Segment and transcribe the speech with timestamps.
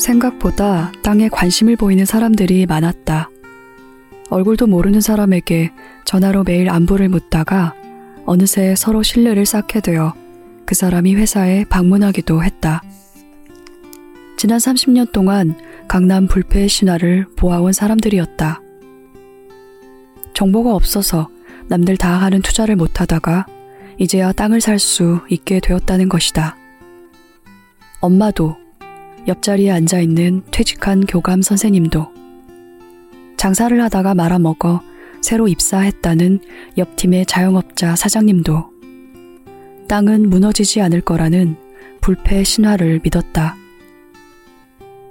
[0.00, 3.30] 생각보다 땅에 관심을 보이는 사람들이 많았다.
[4.30, 5.72] 얼굴도 모르는 사람에게
[6.04, 7.74] 전화로 매일 안부를 묻다가
[8.26, 10.14] 어느새 서로 신뢰를 쌓게 되어
[10.66, 12.82] 그 사람이 회사에 방문하기도 했다.
[14.36, 15.54] 지난 30년 동안
[15.88, 18.60] 강남 불패 신화를 보아온 사람들이었다.
[20.32, 21.28] 정보가 없어서
[21.66, 23.46] 남들 다 하는 투자를 못하다가
[23.98, 26.56] 이제야 땅을 살 수 있게 되었다는 것이다.
[28.00, 28.56] 엄마도
[29.26, 32.08] 옆자리에 앉아 있는 퇴직한 교감 선생님도
[33.36, 34.82] 장사를 하다가 말아먹어
[35.22, 36.40] 새로 입사했다는
[36.78, 38.70] 옆팀의 자영업자 사장님도
[39.88, 41.56] 땅은 무너지지 않을 거라는
[42.00, 43.56] 불패 신화를 믿었다.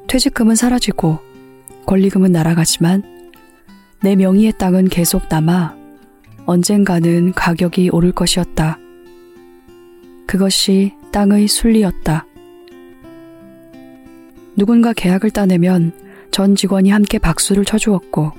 [0.08, 1.20] 퇴직금은 사라지고
[1.86, 3.32] 권리금은 날아가지만
[4.02, 5.76] 내 명의의 땅은 계속 남아
[6.46, 8.80] 언젠가는 가격이 오를 것이었다.
[10.26, 12.26] 그것이 땅의 순리였다.
[14.60, 15.94] 누군가 계약을 따내면
[16.32, 18.34] 전 직원이 함께 박수를 쳐주었고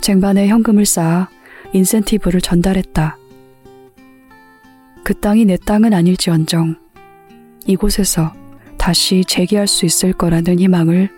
[0.00, 1.28] 쟁반에 현금을 쌓아
[1.74, 3.18] 인센티브를 전달했다.
[5.04, 6.76] 그 땅이 내 땅은 아닐지언정
[7.66, 8.32] 이곳에서
[8.78, 11.10] 다시 재기할 수 있을 거라는 희망을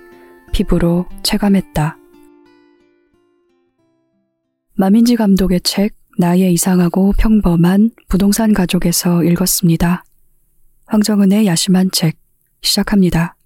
[0.52, 1.96] 피부로 체감했다.
[4.74, 10.02] 마민지 감독의 책 나의 이상하고 평범한 부동산 가족에서 읽었습니다.
[10.86, 12.16] 황정은의 야심한 책
[12.62, 13.36] 시작합니다.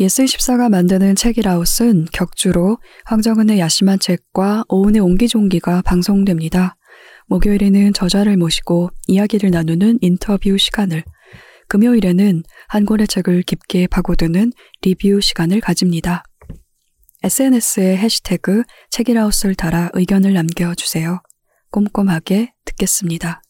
[0.00, 6.76] 예스24가 만드는 책읽아웃은 격주로 황정은의 야심한 책과 오은의 옹기종기가 방송됩니다.
[7.26, 11.04] 목요일에는 저자를 모시고 이야기를 나누는 인터뷰 시간을,
[11.68, 16.24] 금요일에는 한 권의 책을 깊게 파고드는 리뷰 시간을 가집니다.
[17.22, 21.22] SNS에 해시태그 책이라웃을 달아 의견을 남겨주세요.
[21.70, 23.42] 꼼꼼하게 듣겠습니다.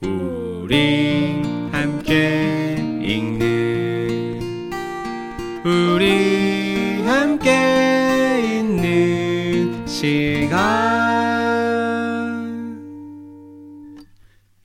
[0.00, 2.57] 우리 함께
[7.38, 10.58] 함께 있는 시간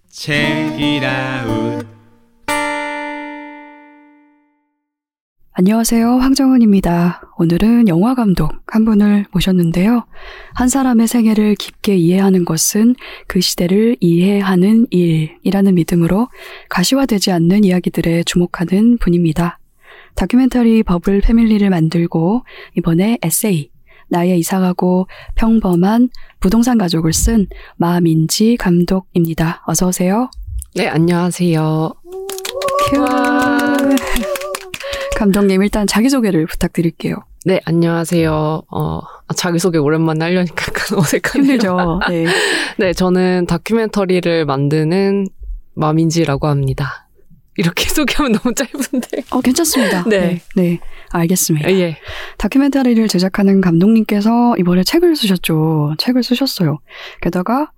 [0.09, 1.85] 책이라웃
[5.55, 6.17] 안녕하세요.
[6.17, 7.21] 황정은입니다.
[7.37, 10.05] 오늘은 영화 감독 한 분을 모셨는데요.
[10.55, 12.95] 한 사람의 생애를 깊게 이해하는 것은
[13.27, 16.27] 그 시대를 이해하는 일이라는 믿음으로
[16.69, 19.59] 가시화되지 않는 이야기들에 주목하는 분입니다.
[20.15, 22.43] 다큐멘터리 버블 패밀리를 만들고
[22.77, 23.69] 이번에 에세이
[24.09, 26.09] 나의 이상하고 평범한
[26.39, 27.47] 부동산 가족을 쓴
[27.77, 29.63] 마민지 감독입니다.
[29.65, 30.29] 어서 오세요.
[30.75, 31.93] 네, 안녕하세요.
[32.89, 33.05] 큐.
[35.17, 37.15] 감독님 일단 자기소개를 부탁드릴게요.
[37.45, 38.63] 네, 안녕하세요.
[38.69, 39.01] 어,
[39.35, 41.51] 자기소개 오랜만에 하려니까 약간 어색하네요.
[41.51, 41.99] 힘들죠.
[42.09, 42.25] 네.
[42.77, 45.27] 네, 저는 다큐멘터리를 만드는
[45.75, 47.02] 마민지라고 합니다.
[47.57, 49.23] 이렇게 소개하면 너무 짧은데.
[49.31, 50.03] 어, 괜찮습니다.
[50.07, 50.19] 네.
[50.19, 50.41] 네.
[50.55, 50.79] 네.
[51.11, 51.71] 알겠습니다.
[51.73, 51.97] 예.
[52.37, 55.95] 다큐멘터리를 제작하는 감독님께서 이번에 책을 쓰셨죠.
[55.99, 56.79] 책을 쓰셨어요.
[57.21, 57.71] 게다가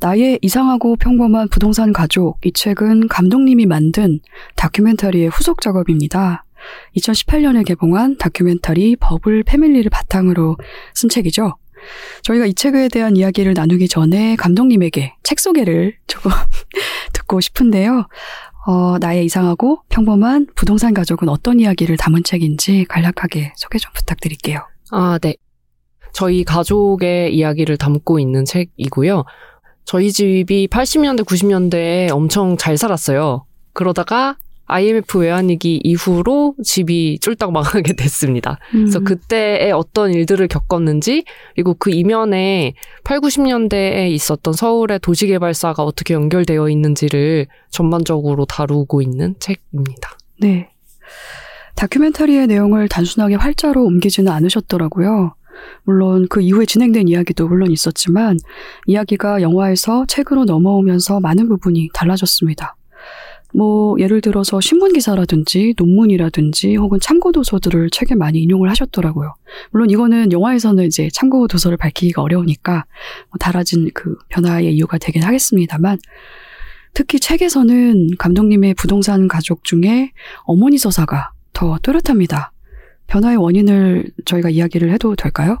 [0.00, 4.18] 나의 이상하고 평범한 부동산 가족 이 책은 감독님이 만든
[4.56, 6.44] 다큐멘터리의 후속 작업입니다.
[6.96, 10.56] 2018년에 개봉한 다큐멘터리 버블 패밀리를 바탕으로
[10.94, 11.56] 쓴 책이죠.
[12.22, 16.30] 저희가 이 책에 대한 이야기를 나누기 전에 감독님에게 책 소개를 조금
[17.12, 18.06] 듣고 싶은데요.
[18.66, 24.60] 어, 나의 이상하고 평범한 부동산 가족은 어떤 이야기를 담은 책인지 간략하게 소개 좀 부탁드릴게요.
[24.90, 25.34] 아, 네.
[26.12, 29.24] 저희 가족의 이야기를 담고 있는 책이고요.
[29.84, 33.46] 저희 집이 80년대, 90년대에 엄청 잘 살았어요.
[33.72, 34.36] 그러다가
[34.72, 38.58] IMF 외환위기 이후로 집이 쫄딱 망하게 됐습니다.
[38.70, 39.04] 그래서 음.
[39.04, 41.24] 그때에 어떤 일들을 겪었는지,
[41.54, 42.74] 그리고 그 이면에
[43.04, 50.16] 8, 90년대에 있었던 서울의 도시개발사가 어떻게 연결되어 있는지를 전반적으로 다루고 있는 책입니다.
[50.40, 50.70] 네.
[51.76, 55.34] 다큐멘터리의 내용을 단순하게 활자로 옮기지는 않으셨더라고요.
[55.84, 58.38] 물론 그 이후에 진행된 이야기도 물론 있었지만
[58.86, 62.76] 이야기가 영화에서 책으로 넘어오면서 많은 부분이 달라졌습니다.
[63.52, 69.34] 뭐 예를 들어서 신문 기사라든지 논문이라든지 혹은 참고 도서들을 책에 많이 인용을 하셨더라고요.
[69.70, 72.84] 물론 이거는 영화에서는 이제 참고 도서를 밝히기가 어려우니까
[73.30, 75.98] 뭐 달라진 그 변화의 이유가 되긴 하겠습니다만
[76.94, 80.12] 특히 책에서는 감독님의 부동산 가족 중에
[80.44, 82.52] 어머니 서사가 더 뚜렷합니다.
[83.06, 85.58] 변화의 원인을 저희가 이야기를 해도 될까요?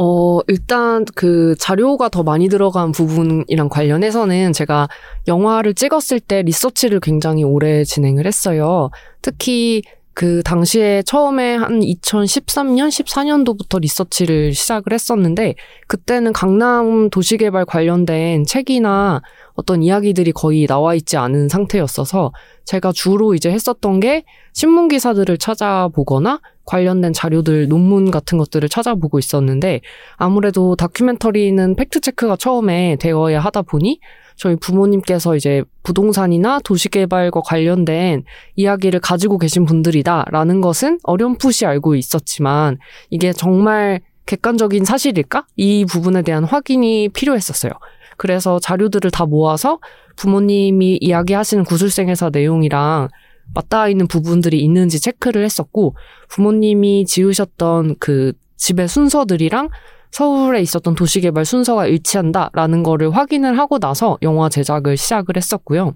[0.00, 4.88] 어, 일단 그 자료가 더 많이 들어간 부분이랑 관련해서는 제가
[5.26, 8.90] 영화를 찍었을 때 리서치를 굉장히 오래 진행을 했어요.
[9.22, 9.82] 특히
[10.14, 15.56] 그 당시에 처음에 한 2013년, 14년도부터 리서치를 시작을 했었는데
[15.88, 19.20] 그때는 강남 도시개발 관련된 책이나
[19.54, 22.32] 어떤 이야기들이 거의 나와 있지 않은 상태였어서
[22.64, 29.80] 제가 주로 이제 했었던 게 신문 기사들을 찾아보거나 관련된 자료들, 논문 같은 것들을 찾아보고 있었는데
[30.16, 34.00] 아무래도 다큐멘터리는 팩트체크가 처음에 되어야 하다 보니
[34.36, 38.22] 저희 부모님께서 이제 부동산이나 도시개발과 관련된
[38.54, 42.76] 이야기를 가지고 계신 분들이다라는 것은 어렴풋이 알고 있었지만
[43.08, 45.46] 이게 정말 객관적인 사실일까?
[45.56, 47.72] 이 부분에 대한 확인이 필요했었어요.
[48.18, 49.78] 그래서 자료들을 다 모아서
[50.16, 53.08] 부모님이 이야기하시는 구술생회사 내용이랑
[53.54, 55.96] 맞닿아 있는 부분들이 있는지 체크를 했었고
[56.28, 59.70] 부모님이 지으셨던 그 집의 순서들이랑
[60.10, 65.94] 서울에 있었던 도시개발 순서가 일치한다라는 거를 확인을 하고 나서 영화 제작을 시작을 했었고요.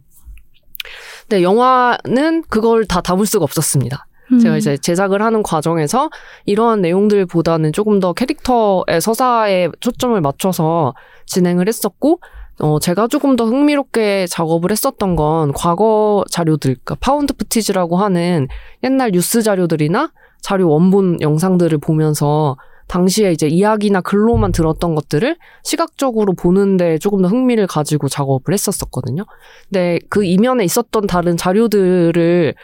[1.23, 4.07] 근데 영화는 그걸 다 담을 수가 없었습니다.
[4.33, 4.39] 음.
[4.39, 6.11] 제가 이제 제작을 하는 과정에서
[6.45, 10.95] 이러한 내용들보다는 조금 더 캐릭터의 서사에 초점을 맞춰서
[11.27, 12.21] 진행을 했었고,
[12.63, 18.47] 어, 제가 조금 더 흥미롭게 작업을 했었던 건 과거 자료들, 그러니까 found footage라고 하는
[18.85, 22.57] 옛날 뉴스 자료들이나 자료 원본 영상들을 보면서
[22.87, 29.25] 당시에 이제 이야기나 글로만 들었던 것들을 시각적으로 보는데 조금 더 흥미를 가지고 작업을 했었었거든요.
[29.69, 32.55] 근데 그 이면에 있었던 다른 자료들을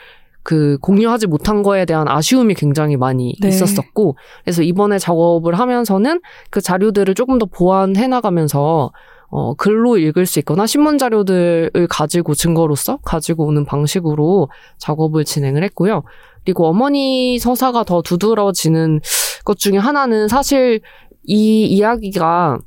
[0.45, 3.49] 그 공유하지 못한 거에 대한 아쉬움이 굉장히 많이 네.
[3.49, 6.21] 있었었고 그래서 이번에 작업을 하면서는
[6.51, 8.93] 그 자료들을 조금 더 보완해 나가면서
[9.31, 14.49] 어, 글로 읽을 수 있거나 신문 자료들을 가지고 증거로서 가지고 오는 방식으로
[14.79, 16.03] 작업을 진행을 했고요.
[16.45, 19.01] 그리고 어머니 서사가 더 두드러지는
[19.45, 20.81] 것 중에 하나는 사실
[21.25, 22.59] 이 이야기가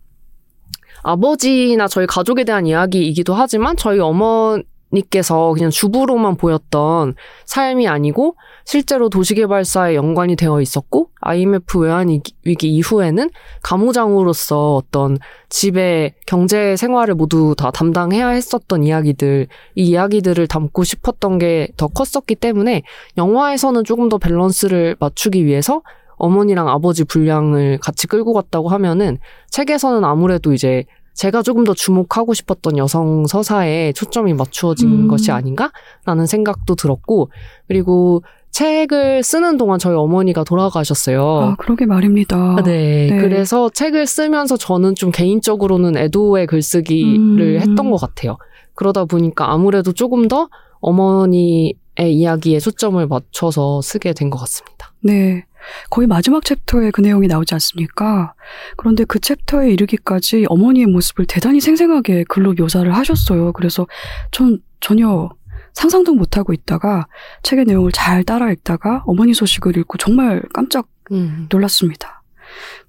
[1.04, 4.60] 아버지나 저희 가족에 대한 이야기이기도 하지만 저희 어머
[4.94, 7.16] 니께서 그냥 주부로만 보였던
[7.46, 8.36] 삶이 아니고
[8.66, 13.30] 실제로 도시개발사에 연관이 되어 있었고 IMF 외환 위기- 위기 이후에는
[13.64, 15.18] 가무장으로서 어떤
[15.50, 22.36] 집의 경제 생활을 모두 다 담당해야 했었던 이야기들 이 이야기들을 담고 싶었던 게 더 컸었기
[22.36, 22.84] 때문에
[23.18, 25.82] 영화에서는 조금 더 밸런스를 맞추기 위해서
[26.18, 29.18] 어머니랑 아버지 분량을 같이 끌고 갔다고 하면은
[29.50, 30.84] 책에서는 아무래도 이제
[31.14, 35.08] 제가 조금 더 주목하고 싶었던 여성 서사에 초점이 맞추어진 음.
[35.08, 37.30] 것이 아닌가라는 생각도 들었고
[37.68, 41.22] 그리고 책을 쓰는 동안 저희 어머니가 돌아가셨어요.
[41.22, 42.58] 아, 그러게 말입니다.
[42.66, 43.08] 네.
[43.10, 43.18] 네.
[43.22, 47.60] 그래서 책을 쓰면서 저는 좀 개인적으로는 애도의 글쓰기를 음.
[47.62, 48.38] 했던 것 같아요.
[48.76, 50.50] 그러다 보니까 아무래도 조금 더
[50.82, 54.94] 어머니의 이야기에 초점을 맞춰서 쓰게 된 것 같습니다.
[55.02, 55.46] 네.
[55.90, 58.34] 거의 마지막 챕터에 그 내용이 나오지 않습니까?
[58.78, 63.52] 그런데 그 챕터에 이르기까지 어머니의 모습을 대단히 생생하게 글로 묘사를 하셨어요.
[63.54, 63.86] 그래서
[64.32, 65.30] 전 전혀
[65.74, 67.08] 상상도 못하고 있다가
[67.44, 71.48] 책의 내용을 잘 따라 읽다가 어머니 소식을 읽고 정말 깜짝 음.
[71.50, 72.24] 놀랐습니다.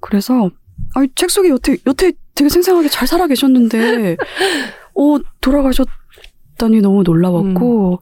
[0.01, 0.51] 그래서
[0.95, 4.17] 아니, 책 속에 여태, 여태 되게 생생하게 잘 살아 계셨는데
[4.97, 5.87] 어, 돌아가셨
[6.63, 8.01] 다니 너무 놀라웠고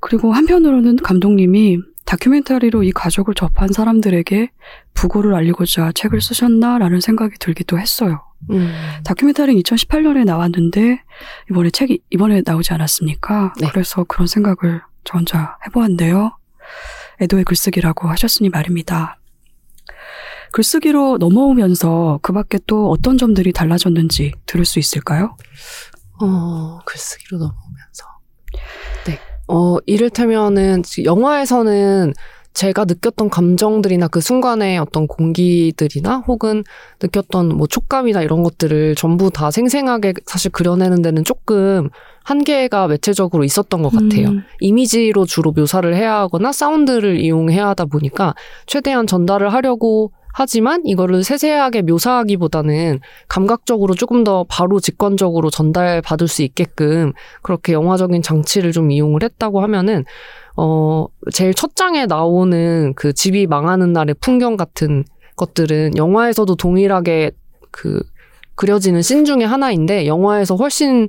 [0.00, 4.50] 그리고 한편으로는 감독님이 다큐멘터리로 이 가족을 접한 사람들에게
[4.92, 8.24] 부고를 알리고자 책을 쓰셨나라는 생각이 들기도 했어요.
[8.50, 8.72] 음.
[9.04, 11.00] 다큐멘터리는 2018년에 나왔는데
[11.50, 13.54] 이번에 책이 이번에 나오지 않았습니까?
[13.60, 13.68] 네.
[13.70, 16.36] 그래서 그런 생각을 저 혼자 해보았는데요.
[17.20, 19.18] 애도의 글쓰기라고 하셨으니 말입니다.
[20.50, 25.36] 글쓰기로 넘어오면서 그 밖에 또 어떤 점들이 달라졌는지 들을 수 있을까요?
[26.22, 28.06] 어, 글쓰기로 넘어오면서.
[29.06, 29.18] 네.
[29.48, 32.12] 어, 이를테면은, 영화에서는
[32.54, 36.64] 제가 느꼈던 감정들이나 그 순간의 어떤 공기들이나 혹은
[37.00, 41.88] 느꼈던 뭐 촉감이나 이런 것들을 전부 다 생생하게 사실 그려내는 데는 조금
[42.24, 44.28] 한계가 매체적으로 있었던 것 같아요.
[44.28, 48.34] 음, 이미지로 주로 묘사를 해야 하거나 사운드를 이용해야 하다 보니까
[48.66, 57.12] 최대한 전달을 하려고 하지만 이거를 세세하게 묘사하기보다는 감각적으로 조금 더 바로 직관적으로 전달받을 수 있게끔
[57.42, 60.04] 그렇게 영화적인 장치를 좀 이용을 했다고 하면은
[60.56, 65.04] 어 제일 첫 장에 나오는 그 집이 망하는 날의 풍경 같은
[65.36, 67.30] 것들은 영화에서도 동일하게
[67.70, 68.02] 그
[68.54, 71.08] 그려지는 씬 중에 하나인데 영화에서 훨씬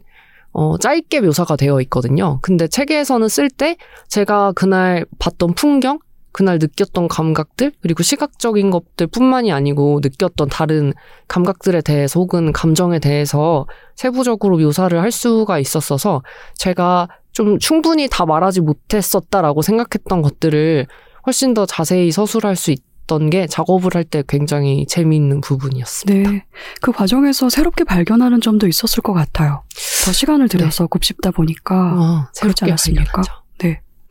[0.54, 2.40] 어, 짧게 묘사가 되어 있거든요.
[2.42, 3.76] 근데 책에서는 쓸 때
[4.08, 6.00] 제가 그날 봤던 풍경,
[6.34, 10.94] 그날 느꼈던 감각들, 그리고 시각적인 것들 뿐만이 아니고 느꼈던 다른
[11.28, 16.24] 감각들에 대해서 혹은 감정에 대해서 세부적으로 묘사를 할 수가 있었어서
[16.56, 20.88] 제가 좀 충분히 다 말하지 못했었다라고 생각했던 것들을
[21.26, 26.32] 훨씬 더 자세히 서술할 수 있던 게 작업을 할 때 굉장히 재미있는 부분이었습니다.
[26.32, 26.46] 네.
[26.82, 29.64] 그 과정에서 새롭게 발견하는 점도 있었을 것 같아요.
[30.06, 31.76] 더 시간을 들여서 곱씹다 보니까.
[31.76, 33.04] 어, 그렇지 않았습니까?
[33.14, 33.43] 발견하죠.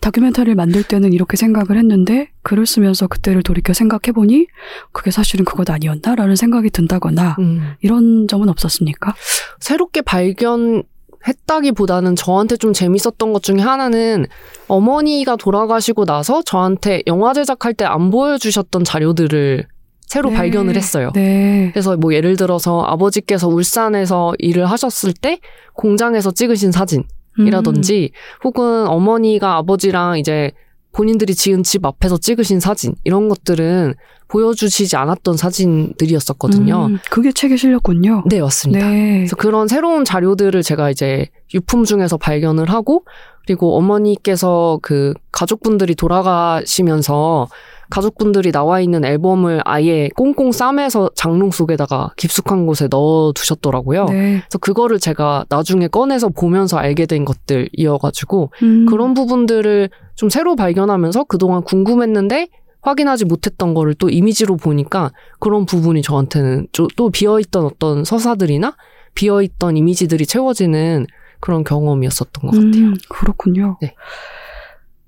[0.03, 0.07] 네.
[0.07, 4.47] 다큐멘터리를 만들 때는 이렇게 생각을 했는데 글을 쓰면서 그때를 돌이켜 생각해보니
[4.91, 7.75] 그게 사실은 그것 아니었나라는 생각이 든다거나 음.
[7.81, 9.15] 이런 점은 없었습니까?
[9.61, 10.83] 새롭게 발견
[11.27, 14.27] 했다기보다는 저한테 좀 재밌었던 것 중에 하나는
[14.67, 19.67] 어머니가 돌아가시고 나서 저한테 영화 제작할 때 안 보여주셨던 자료들을
[20.09, 20.37] 새로 네.
[20.37, 21.11] 발견을 했어요.
[21.15, 21.71] 네.
[21.73, 25.39] 그래서 뭐 예를 들어서 아버지께서 울산에서 일을 하셨을 때
[25.75, 27.05] 공장에서 찍으신 사진
[27.39, 28.11] 이라든지
[28.45, 30.53] 혹은 어머니가 아버지랑 이제
[30.93, 33.95] 본인들이 지은 집 앞에서 찍으신 사진 이런 것들은
[34.29, 36.87] 보여주시지 않았던 사진들이었었거든요.
[36.87, 38.25] 음, 그게 책에 실렸군요.
[38.27, 38.89] 네, 맞습니다.
[38.89, 39.17] 네.
[39.19, 43.05] 그래서 그런 새로운 자료들을 제가 이제 유품 중에서 발견을 하고
[43.47, 47.49] 그리고 어머니께서 그 가족분들이 돌아가시면서
[47.93, 54.07] 가족분들이 나와 있는 앨범을 아예 꽁꽁 싸매서 장롱 속에다가 깊숙한 곳에 넣어 두셨더라고요.
[54.07, 54.41] 네.
[54.41, 61.25] 그래서 그거를 제가 나중에 꺼내서 보면서 알게 된 것들이어가지고 음, 그런 부분들을 좀 새로 발견하면서
[61.25, 62.49] 그동안 궁금했는데
[62.81, 68.75] 확인하지 못했던 거를 또 이미지로 보니까 그런 부분이 저한테는 저- 또 비어있던 어떤 서사들이나
[69.15, 71.07] 비어있던 이미지들이 채워지는
[71.41, 72.85] 그런 경험이었었던 것 같아요.
[72.87, 73.77] 음, 그렇군요.
[73.83, 73.95] 네.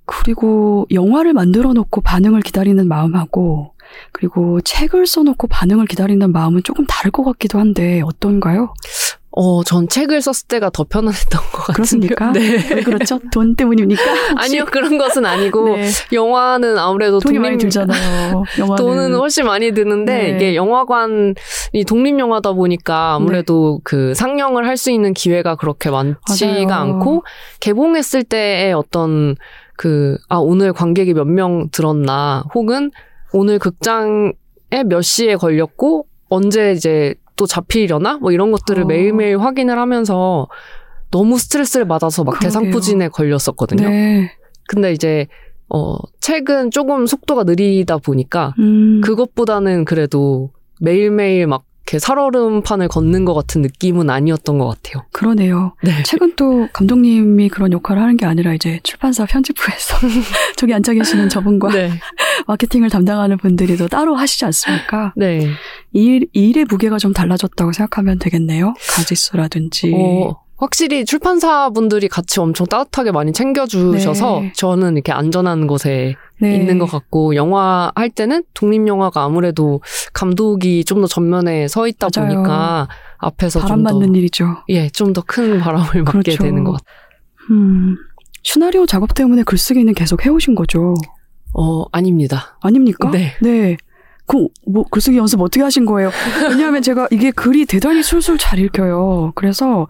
[0.07, 3.73] 그리고 영화를 만들어 놓고 반응을 기다리는 마음하고
[4.13, 8.75] 그리고 책을 써놓고 반응을 기다리는 마음은 조금 다를 것 같기도 한데 어떤가요?
[9.37, 11.75] 어, 전 책을 썼을 때가 더 편안했던 것 같은데요.
[11.75, 12.31] 그렇습니까?
[12.33, 12.75] 네.
[12.77, 13.19] 왜 그렇죠?
[13.33, 14.01] 돈 때문입니까?
[14.39, 18.45] 아니요, 그런 것은 아니고 네, 영화는 아무래도 돈이 많이 독립- 들잖아요.
[18.61, 20.29] 영화는 돈은 훨씬 많이 드는데 네.
[20.37, 21.35] 이게 영화관이
[21.89, 26.83] 독립 영화다 보니까 아무래도 그 상영을 할 수 있는 기회가 그렇게 많지가 맞아요.
[26.95, 27.25] 않고
[27.61, 29.35] 개봉했을 때의 어떤
[29.77, 32.91] 그 아 오늘 관객이 몇 명 들었나 혹은
[33.33, 34.33] 오늘 극장에
[34.87, 38.87] 몇 시에 걸렸고 언제 이제 또 잡히려나 뭐 이런 것들을 어.
[38.87, 40.49] 매일매일 확인을 하면서
[41.11, 42.39] 너무 스트레스를 받아서 막.
[42.41, 43.89] 대상포진에 걸렸었거든요.
[43.89, 44.31] 네.
[44.69, 45.27] 근데 이제
[45.69, 50.51] 어 책은 조금 속도가 느리다 보니까 음, 그것보다는 그래도
[50.81, 55.05] 매일매일 막 이렇게 살얼음판을 걷는 것 같은 느낌은 아니었던 것 같아요.
[55.13, 55.75] 그러네요.
[55.83, 56.03] 네.
[56.03, 59.97] 책은 또 감독님이 그런 역할을 하는 게 아니라 이제 출판사 편집부에서
[60.57, 61.91] 저기 앉아 계시는 저분과 네.
[62.49, 65.13] 마케팅을 담당하는 분들이 또 따로 하시지 않습니까?
[65.15, 65.51] 네.
[65.93, 68.75] 일, 일의 무게가 좀 달라졌다고 생각하면 되겠네요.
[68.97, 69.93] 가지수라든지.
[69.95, 74.53] 어, 확실히 출판사 분들이 같이 엄청 따뜻하게 많이 챙겨주셔서 네.
[74.55, 76.55] 저는 이렇게 안전한 곳에 네.
[76.57, 79.81] 있는 것 같고 영화 할 때는 독립 영화가 아무래도
[80.13, 82.33] 감독이 좀 더 전면에 서 있다 맞아요.
[82.35, 84.57] 보니까 앞에서 바람 맞는 일이죠.
[84.69, 86.43] 예, 좀 더 큰 바람을 맞게 그렇죠.
[86.45, 86.95] 되는 것 같아요.
[87.51, 87.97] 음,
[88.43, 90.95] 시나리오 작업 때문에 글쓰기는 계속 해오신 거죠?
[91.53, 92.59] 어, 아닙니다.
[92.63, 93.11] 아닙니까?
[93.11, 93.33] 네.
[93.43, 93.77] 네.
[94.27, 96.11] 그, 뭐, 글쓰기 연습 어떻게 하신 거예요?
[96.49, 99.33] 왜냐하면 제가 이게 글이 대단히 술술 잘 읽혀요.
[99.35, 99.87] 그래서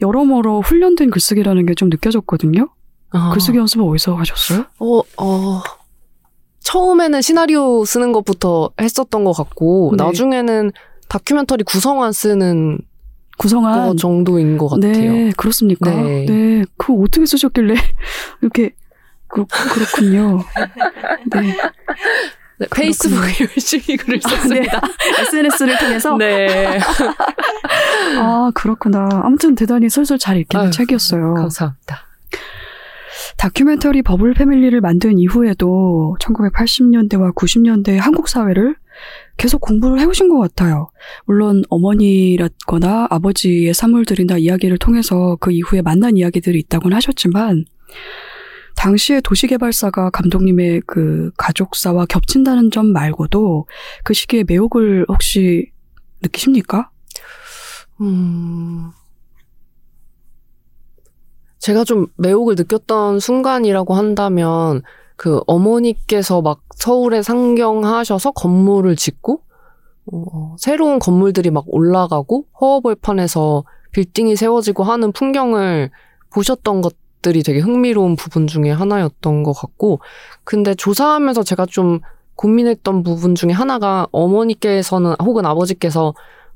[0.00, 2.68] 여러모로 훈련된 글쓰기라는 게 좀 느껴졌거든요.
[3.12, 3.30] 어.
[3.32, 4.66] 글쓰기 연습은 어디서 하셨어요?
[4.80, 5.62] 어, 어,
[6.60, 10.04] 처음에는 시나리오 쓰는 것부터 했었던 것 같고, 네.
[10.04, 10.70] 나중에는
[11.08, 12.78] 다큐멘터리 구성안 쓰는
[13.38, 13.88] 구성한.
[13.88, 14.92] 거 정도인 것 같아요.
[14.92, 15.90] 네, 그렇습니까?
[15.90, 16.26] 네.
[16.26, 16.64] 네.
[16.76, 17.74] 그거 어떻게 쓰셨길래
[18.42, 18.72] 이렇게,
[19.26, 20.40] 그, 그렇군요.
[21.32, 21.56] 네.
[22.60, 24.36] 네, 페이스북에 열심히 글을 아, 네.
[24.36, 24.80] 썼습니다.
[25.20, 26.16] SNS를 통해서?
[26.18, 26.78] 네.
[28.20, 29.08] 아, 그렇구나.
[29.24, 31.34] 아무튼 대단히 술술 잘 읽히는 아유, 책이었어요.
[31.34, 32.02] 감사합니다.
[33.38, 38.76] 다큐멘터리 버블 패밀리를 만든 이후에도 1980년대와 90년대 한국 사회를
[39.38, 40.90] 계속 공부를 해오신 것 같아요.
[41.24, 47.64] 물론 어머니라거나 아버지의 사물들이나 이야기를 통해서 그 이후에 만난 이야기들이 있다고는 하셨지만
[48.80, 53.66] 당시에 도시개발사가 감독님의 그 가족사와 겹친다는 점 말고도
[54.04, 55.70] 그 시기에 매혹을 혹시
[56.22, 56.90] 느끼십니까?
[58.00, 58.90] 음,
[61.58, 64.80] 제가 좀 매혹을 느꼈던 순간이라고 한다면,
[65.16, 69.42] 그 어머니께서 막 서울에 상경하셔서 건물을 짓고,
[70.10, 75.90] 어, 새로운 건물들이 막 올라가고, 허허벌판에서 빌딩이 세워지고 하는 풍경을
[76.32, 80.00] 보셨던 것 들이 되게 흥미로운 부분 중에 하나였던 것 같고,
[80.44, 82.00] 근데 조사하면서 제가 좀
[82.36, 86.14] 고민했던 부분 중에 하나가 어머니께서는 혹은 아버지께서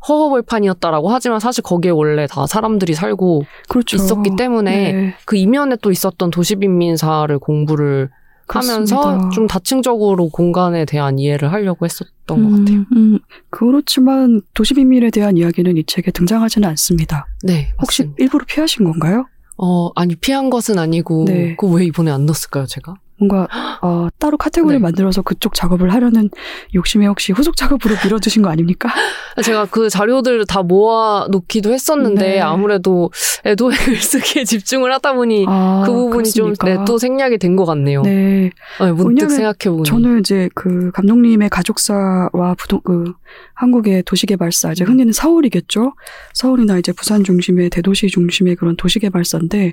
[0.08, 3.96] 허허벌판이었다라고 하지만 사실 거기에 원래 다 사람들이 살고 그렇죠.
[3.96, 8.10] 있었기 때문에 네, 그 이면에 또 있었던 도시빈민사를 공부를
[8.46, 9.30] 하면서 그렇습니다.
[9.30, 12.84] 좀 다층적으로 공간에 대한 이해를 하려고 했었던 것 음, 같아요.
[12.94, 13.18] 음,
[13.48, 17.26] 그렇지만 도시비밀에 대한 이야기는 이 책에 등장하지는 않습니다.
[17.42, 18.22] 네, 혹시 맞습니다.
[18.22, 19.26] 일부러 피하신 건가요?
[19.56, 21.56] 어 아니 피한 것은 아니고 네.
[21.56, 22.94] 그거 왜 이번에 안 넣었을까요, 제가?
[23.18, 23.48] 뭔가
[23.80, 24.82] 어, 따로 카테고리를 네.
[24.82, 26.30] 만들어서 그쪽 작업을 하려는
[26.74, 28.88] 욕심에 혹시 후속 작업으로 밀어두신 거 아닙니까?
[29.44, 32.40] 제가 그 자료들을 다 모아 놓기도 했었는데 네.
[32.40, 33.10] 아무래도
[33.46, 36.66] 애도의 글쓰기에 집중을 하다 보니 아, 그 부분이 좀 그렇습니까?
[36.66, 38.02] 네, 또 생략이 된 것 같네요.
[38.02, 38.50] 네.
[38.80, 43.12] 네, 문득 생각해 보니 저는 이제 그 감독님의 가족사와 부동 그
[43.54, 44.88] 한국의 도시개발사 이제 음.
[44.90, 45.94] 흔히는 서울이겠죠.
[46.32, 49.72] 서울이나 이제 부산 중심의 대도시 중심의 그런 도시개발사인데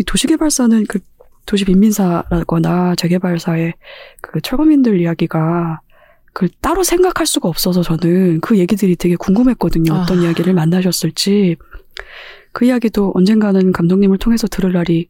[0.00, 0.98] 이 도시개발사는 그
[1.46, 3.74] 도시 빈민사라거나 재개발사의
[4.20, 5.80] 그 철거민들 이야기가
[6.32, 9.92] 그걸 따로 생각할 수가 없어서 저는 그 얘기들이 되게 궁금했거든요.
[9.92, 10.22] 어떤 아.
[10.22, 11.56] 이야기를 만나셨을지
[12.52, 15.08] 그 이야기도 언젠가는 감독님을 통해서 들을 날이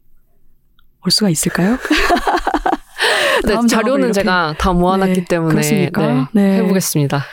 [1.05, 1.77] 올 수가 있을까요?
[3.45, 5.61] 네, 자료는 이렇게- 제가 다 모아놨기 네, 때문에?
[5.61, 5.91] 네,
[6.33, 6.57] 네.
[6.59, 7.23] 해보겠습니다.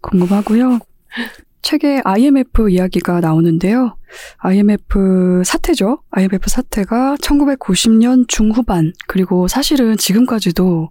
[0.00, 0.80] 궁금하고요.
[1.62, 3.96] 책에 IMF 이야기가 나오는데요.
[4.38, 6.02] IMF 사태죠.
[6.10, 10.90] IMF 사태가 1990년 중후반 그리고 사실은 지금까지도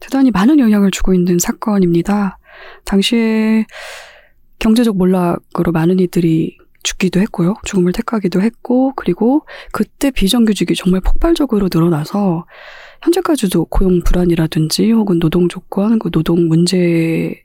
[0.00, 2.38] 대단히 많은 영향을 주고 있는 사건입니다.
[2.84, 3.66] 당시에
[4.58, 7.54] 경제적 몰락으로 많은 이들이 죽기도 했고요.
[7.64, 12.46] 죽음을 택하기도 했고 그리고 그때 비정규직이 정말 폭발적으로 늘어나서
[13.02, 17.42] 현재까지도 고용 불안이라든지 혹은 노동 조건, 그 노동 문제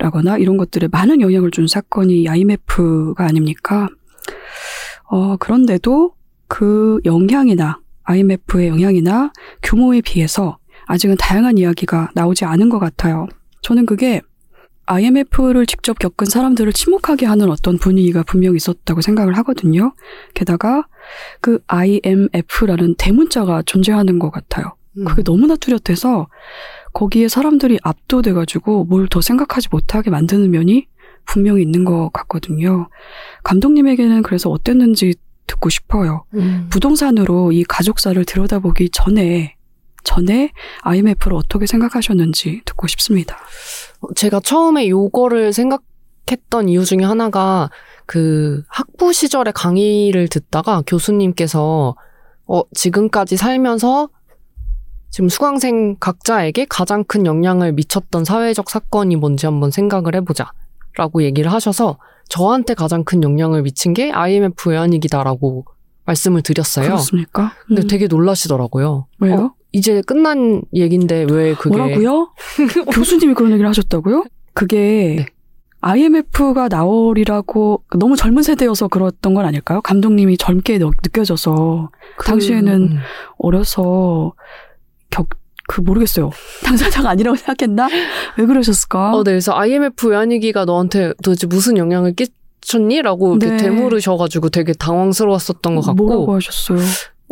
[0.00, 3.88] 라거나 이런 것들에 많은 영향을 준 사건이 IMF가 아닙니까?
[5.04, 6.14] 어, 그런데도
[6.48, 13.28] 그 영향이나 IMF의 영향이나 규모에 비해서 아직은 다양한 이야기가 나오지 않은 것 같아요.
[13.62, 14.22] 저는 그게
[14.86, 19.92] IMF를 직접 겪은 사람들을 침묵하게 하는 어떤 분위기가 분명히 있었다고 생각을 하거든요.
[20.34, 20.86] 게다가
[21.40, 24.74] 그 IMF라는 대문자가 존재하는 것 같아요.
[24.96, 25.04] 음.
[25.04, 26.26] 그게 너무나 뚜렷해서
[26.92, 30.86] 거기에 사람들이 압도돼가지고 뭘 더 생각하지 못하게 만드는 면이
[31.26, 32.88] 분명히 있는 것 같거든요.
[33.44, 35.14] 감독님에게는 그래서 어땠는지
[35.46, 36.24] 듣고 싶어요.
[36.34, 36.68] 음.
[36.70, 39.56] 부동산으로 이 가족사를 들여다보기 전에
[40.04, 43.36] 전에 IMF를 어떻게 생각하셨는지 듣고 싶습니다.
[44.16, 47.68] 제가 처음에 요거를 생각했던 이유 중에 하나가
[48.06, 51.94] 그 학부 시절에 강의를 듣다가 교수님께서
[52.46, 54.08] 어, 지금까지 살면서
[55.10, 60.50] 지금 수강생 각자에게 가장 큰 영향을 미쳤던 사회적 사건이 뭔지 한번 생각을 해보자.
[60.96, 61.98] 라고 얘기를 하셔서
[62.28, 65.64] 저한테 가장 큰 영향을 미친 게 IMF 외환위기다라고
[66.04, 66.86] 말씀을 드렸어요.
[66.86, 67.52] 그렇습니까?
[67.66, 69.06] 근데 음, 되게 놀라시더라고요.
[69.20, 69.34] 왜요?
[69.36, 72.32] 어, 이제 끝난 얘긴데 왜 그게 뭐라고요?
[72.92, 74.24] 교수님이 그런 얘기를 하셨다고요?
[74.52, 75.26] 그게 네.
[75.80, 79.80] IMF가 나오리라고 너무 젊은 세대여서 그랬던 건 아닐까요?
[79.80, 82.98] 감독님이 젊게 느- 느껴져서 그- 당시에는 음.
[83.38, 84.34] 어려서
[85.10, 85.28] 격,
[85.66, 86.30] 그 모르겠어요.
[86.64, 87.88] 당사자가 아니라고 생각했나?
[88.38, 89.14] 왜 그러셨을까?
[89.14, 89.32] 어, 네.
[89.32, 93.02] 그래서 IMF 외환위기가 너한테 도대체 무슨 영향을 끼쳤니?
[93.02, 93.56] 라고 이렇게 네.
[93.56, 96.78] 되물으셔가지고 되게 당황스러웠었던 것 뭐라고 같고, 하셨어요?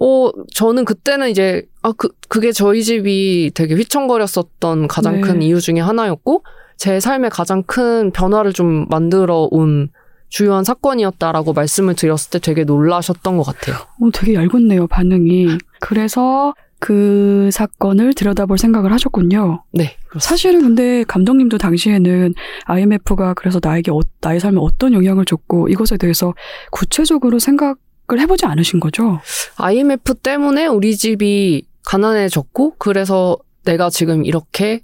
[0.01, 5.21] 어, 저는 그때는 이제, 아, 그, 그게 저희 집이 되게 휘청거렸었던 가장 네.
[5.21, 6.45] 큰 이유 중에 하나였고,
[6.77, 9.89] 제 삶에 가장 큰 변화를 좀 만들어 온
[10.29, 13.77] 주요한 사건이었다라고 말씀을 드렸을 때 되게 놀라셨던 것 같아요.
[14.01, 15.59] 어, 되게 얇았네요, 반응이.
[15.81, 19.65] 그래서 그 사건을 들여다볼 생각을 하셨군요.
[19.73, 19.97] 네.
[20.09, 20.21] 그렇습니다.
[20.29, 22.35] 사실은 근데 감독님도 당시에는
[22.67, 26.35] IMF가 그래서 나에게 어- 나의 삶에 어떤 영향을 줬고 이것에 대해서
[26.71, 27.75] 구체적으로 생각을
[28.17, 29.21] 해보지 않으신 거죠?
[29.57, 34.81] IMF 때문에 우리 집이 가난해졌고, 그래서 내가 지금 이렇게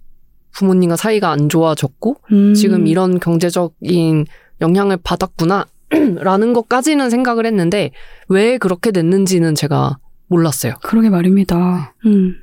[0.52, 4.26] 부모님과 사이가 안 좋아졌고, 음, 지금 이런 경제적인
[4.60, 5.66] 영향을 받았구나.
[6.20, 7.90] 라는 것까지는 생각을 했는데,
[8.28, 10.74] 왜 그렇게 됐는지는 제가 몰랐어요.
[10.82, 11.94] 그러게 말입니다.
[12.04, 12.10] 네.
[12.10, 12.36] 음.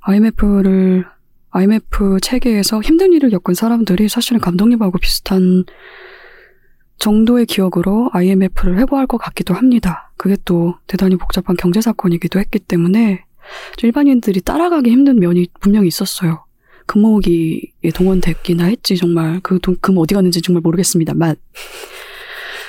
[0.00, 1.04] IMF를
[1.50, 5.64] IMF 체계에서 힘든 일을 겪은 사람들이 사실은 감독님하고 비슷한
[6.98, 10.12] 정도의 기억으로 IMF를 회고할 것 같기도 합니다.
[10.16, 13.24] 그게 또 대단히 복잡한 경제 사건이기도 했기 때문에
[13.82, 16.44] 일반인들이 따라가기 힘든 면이 분명히 있었어요.
[16.86, 21.36] 금모으기에 동원됐기나 했지 정말 그 돈, 금 어디 갔는지 정말 모르겠습니다만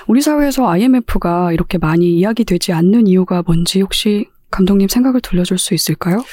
[0.08, 6.24] 우리 사회에서 IMF가 이렇게 많이 이야기되지 않는 이유가 뭔지 혹시 감독님 생각을 들려줄 수 있을까요?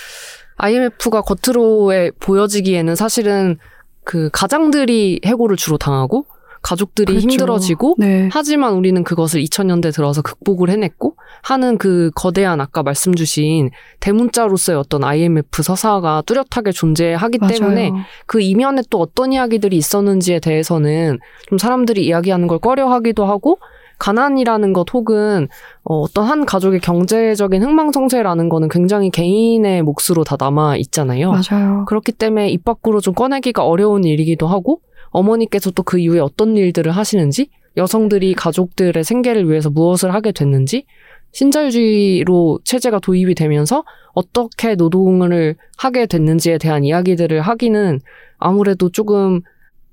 [0.56, 3.58] IMF가 겉으로에 보여지기에는 사실은
[4.04, 6.26] 그 가장들이 해고를 주로 당하고,
[6.62, 7.28] 가족들이 그렇죠.
[7.28, 8.28] 힘들어지고, 네.
[8.32, 13.70] 하지만 우리는 그것을 2000년대 들어서 극복을 해냈고 하는 그 거대한 아까 말씀 주신
[14.00, 17.52] 대문자로서의 어떤 IMF 서사가 뚜렷하게 존재하기 맞아요.
[17.52, 17.92] 때문에
[18.26, 23.58] 그 이면에 또 어떤 이야기들이 있었는지에 대해서는 좀 사람들이 이야기하는 걸 꺼려하기도 하고
[23.98, 25.46] 가난이라는 것 혹은
[25.84, 31.30] 어, 어떤 한 가족의 경제적인 흥망성쇠라는 거는 굉장히 개인의 몫으로 다 남아 있잖아요.
[31.30, 31.84] 맞아요.
[31.86, 34.80] 그렇기 때문에 입 밖으로 좀 꺼내기가 어려운 일이기도 하고
[35.12, 40.84] 어머니께서 또 그 이후에 어떤 일들을 하시는지 여성들이 가족들의 생계를 위해서 무엇을 하게 됐는지
[41.32, 48.00] 신자유주의로 체제가 도입이 되면서 어떻게 노동을 하게 됐는지에 대한 이야기들을 하기는
[48.38, 49.40] 아무래도 조금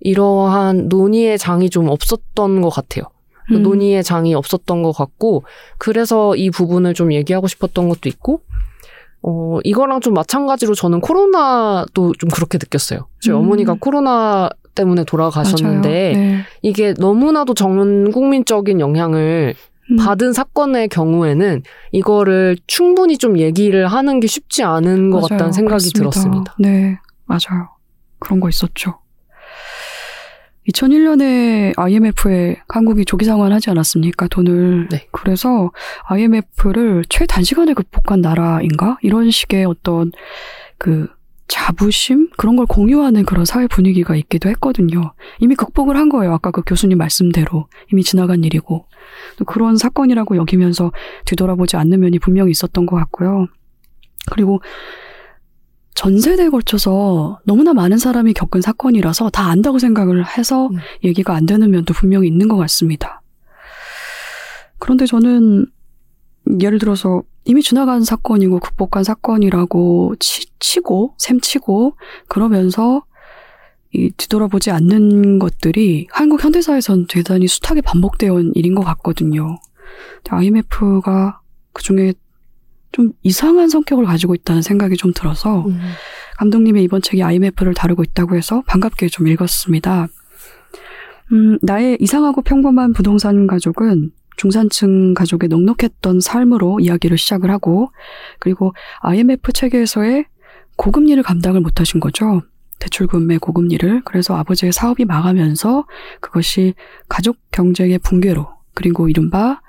[0.01, 3.05] 이러한 논의의 장이 좀 없었던 것 같아요.
[3.47, 3.63] 그 음.
[3.63, 5.43] 논의의 장이 없었던 것 같고
[5.77, 8.41] 그래서 이 부분을 좀 얘기하고 싶었던 것도 있고
[9.21, 13.07] 어 이거랑 좀 마찬가지로 저는 코로나도 좀 그렇게 느꼈어요.
[13.21, 13.41] 저희 음.
[13.41, 14.49] 어머니가 코로나
[14.79, 15.03] 때문에.
[15.03, 16.37] 돌아가셨는데 네.
[16.61, 19.55] 이게 너무나도 전 국민적인 영향을
[19.91, 19.95] 음.
[19.97, 25.27] 받은 사건의 경우에는 이거를 충분히 좀 얘기를 하는 게 쉽지 않은 것 맞아요.
[25.29, 25.99] 같다는 생각이 그렇습니다.
[26.11, 26.55] 들었습니다.
[26.59, 27.69] 네, 맞아요.
[28.19, 28.99] 그런 거 있었죠.
[30.69, 34.27] 2001년에 IMF에 한국이 조기 상환하지 않았습니까?
[34.27, 34.89] 돈을.
[34.89, 35.07] 네.
[35.11, 35.71] 그래서
[36.03, 38.97] IMF를 최단시간에 극복한 나라인가?
[39.01, 40.11] 이런 식의 어떤
[40.77, 41.07] 그
[41.49, 42.29] 자부심?
[42.37, 45.13] 그런 걸 공유하는 그런 사회 분위기가 있기도 했거든요.
[45.39, 46.33] 이미 극복을 한 거예요.
[46.33, 47.67] 아까 그 교수님 말씀대로.
[47.91, 48.85] 이미 지나간 일이고.
[49.37, 50.91] 또 그런 사건이라고 여기면서
[51.25, 53.47] 뒤돌아보지 않는 면이 분명히 있었던 것 같고요.
[54.31, 54.61] 그리고
[55.95, 60.77] 전 세대에 걸쳐서 너무나 많은 사람이 겪은 사건이라서 다 안다고 생각을 해서 음.
[61.03, 63.21] 얘기가 안 되는 면도 분명히 있는 것 같습니다.
[64.77, 65.65] 그런데 저는
[66.61, 71.95] 예를 들어서 이미 지나간 사건이고 극복한 사건이라고 치, 치고 셈치고
[72.27, 73.03] 그러면서
[73.91, 79.57] 이 뒤돌아보지 않는 것들이 한국 현대사에선 대단히 숱하게 반복되어 온 일인 것 같거든요.
[80.29, 81.41] IMF가
[81.73, 82.13] 그 중에
[82.91, 85.79] 좀 이상한 성격을 가지고 있다는 생각이 좀 들어서 음.
[86.37, 90.07] 감독님의 이번 책이 IMF를 다루고 있다고 해서 반갑게 좀 읽었습니다.
[91.31, 97.91] 음, 나의 이상하고 평범한 부동산 가족은 중산층 가족의 넉넉했던 삶으로 이야기를 시작을 하고
[98.39, 100.27] 그리고 IMF 체계에서의
[100.77, 102.41] 고금리를 감당을 못하신 거죠.
[102.79, 104.03] 대출금의 고금리를.
[104.05, 105.85] 그래서 아버지의 사업이 망하면서
[106.21, 106.73] 그것이
[107.09, 109.59] 가족 경쟁의 붕괴로 그리고 이른바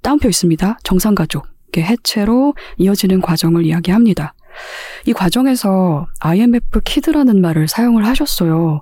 [0.00, 0.78] 따옴표 있습니다.
[0.82, 4.32] 정상가족의 해체로 이어지는 과정을 이야기합니다.
[5.04, 8.80] 이 과정에서 IMF 키드라는 말을 사용을 하셨어요.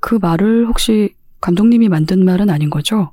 [0.00, 1.14] 그 말을 혹시
[1.44, 3.10] 감독님이 만든 말은 아닌 거죠?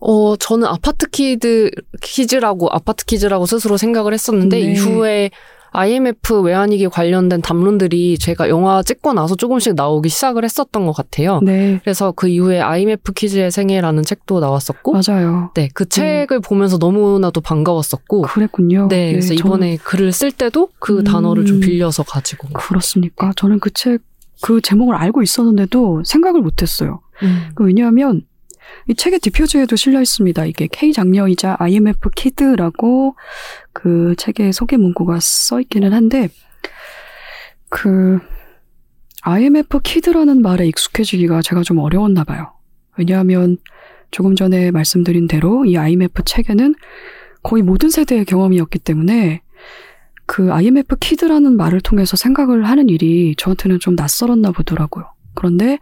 [0.00, 1.70] 어, 저는 아파트 kid,
[2.02, 4.72] kids라고, 아파트 kids라고 스스로 생각을 했었는데, 네.
[4.72, 5.30] 이후에
[5.72, 11.40] IMF 외환위기 관련된 담론들이 제가 영화 찍고 나서 조금씩 나오기 시작을 했었던 것 같아요.
[11.42, 15.50] 네, 그래서 그 이후에 IMF kids의 생애라는 책도 나왔었고, 맞아요.
[15.54, 18.88] 네, 그 책을 보면서 너무나도 반가웠었고, 그랬군요.
[18.88, 21.04] 네, 그래서 저는 이번에 글을 쓸 때도 그 음.
[21.04, 22.48] 단어를 좀 빌려서 가지고.
[22.48, 23.32] 그렇습니까?
[23.36, 24.02] 저는 그 책,
[24.42, 27.00] 그 제목을 알고 있었는데도 생각을 못 했어요.
[27.22, 27.50] 음.
[27.54, 28.22] 그 왜냐하면
[28.88, 30.44] 이 책의 뒷표지에도 실려 있습니다.
[30.46, 33.16] 이게 K 장녀이자 IMF kid라고
[33.72, 36.28] 그 책의 소개 문구가 써 있기는 한데
[37.68, 38.18] 그
[39.22, 42.52] IMF kid라는 말에 익숙해지기가 제가 좀 어려웠나 봐요.
[42.96, 43.58] 왜냐하면
[44.10, 46.74] 조금 전에 말씀드린 대로 이 IMF 책에는
[47.42, 49.42] 거의 모든 세대의 경험이었기 때문에
[50.26, 55.12] 그 IMF 키드라는 말을 통해서 생각을 하는 일이 저한테는 좀 낯설었나 보더라고요.
[55.34, 55.78] 그런데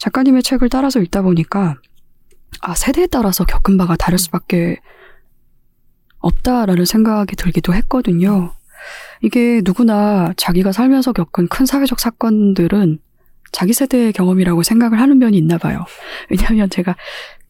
[0.00, 1.76] 작가님의 책을 따라서 읽다 보니까
[2.62, 4.78] 아 세대에 따라서 겪은 바가 다를 수밖에
[6.18, 8.52] 없다라는 생각이 들기도 했거든요.
[9.22, 12.98] 이게 누구나 자기가 살면서 겪은 큰 사회적 사건들은
[13.52, 15.84] 자기 세대의 경험이라고 생각을 하는 면이 있나 봐요.
[16.30, 16.96] 왜냐하면 제가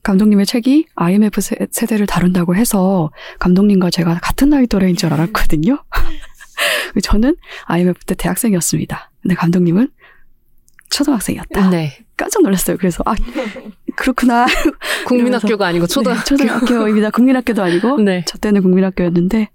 [0.02, 5.82] 감독님의 책이 IMF 세- 세대를 다룬다고 해서 감독님과 제가 같은 나이 또래인 줄 알았거든요.
[7.02, 7.36] 저는
[7.66, 9.10] IMF 때 대학생이었습니다.
[9.22, 9.88] 근데 감독님은
[10.90, 11.70] 초등학생이었다.
[11.70, 11.98] 네.
[12.16, 12.76] 깜짝 놀랐어요.
[12.76, 13.14] 그래서 아
[13.96, 14.46] 그렇구나.
[15.06, 16.24] 국민학교가 아니고 네, 초등학교.
[16.24, 17.10] 초등학교입니다.
[17.10, 18.24] 국민학교도 아니고 네.
[18.26, 19.48] 저 때는 국민학교였는데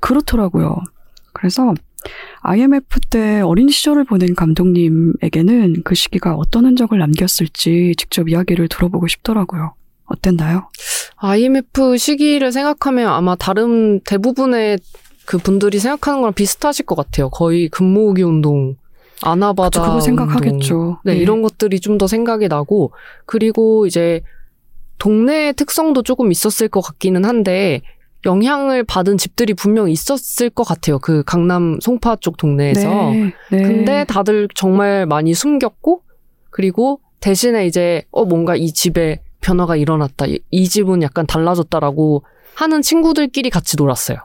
[0.00, 0.76] 그렇더라고요.
[1.32, 1.74] 그래서
[2.42, 9.74] IMF 때 어린 시절을 보낸 감독님에게는 그 시기가 어떤 흔적을 남겼을지 직접 이야기를 들어보고 싶더라고요.
[10.04, 10.70] 어땠나요?
[11.16, 14.78] IMF 시기를 생각하면 아마 다른 대부분의
[15.26, 17.28] 그 분들이 생각하는 거랑 비슷하실 것 같아요.
[17.28, 18.76] 거의 금모으기 운동,
[19.22, 20.00] 아나바다 그거 운동.
[20.00, 21.00] 생각하겠죠.
[21.04, 22.92] 네, 이런 것들이 좀 더 생각이 나고
[23.26, 24.20] 그리고 이제
[24.98, 27.82] 동네 특성도 조금 있었을 것 같기는 한데
[28.26, 30.98] 영향을 받은 집들이 분명 있었을 것 같아요.
[30.98, 32.88] 그 강남 송파 쪽 동네에서.
[32.88, 33.62] 네, 네.
[33.62, 36.02] 근데 다들 정말 많이 숨겼고
[36.50, 40.26] 그리고 대신에 이제 어 뭔가 이 집에 변화가 일어났다.
[40.26, 44.18] 이, 이 집은 약간 달라졌다라고 하는 친구들끼리 같이 놀았어요.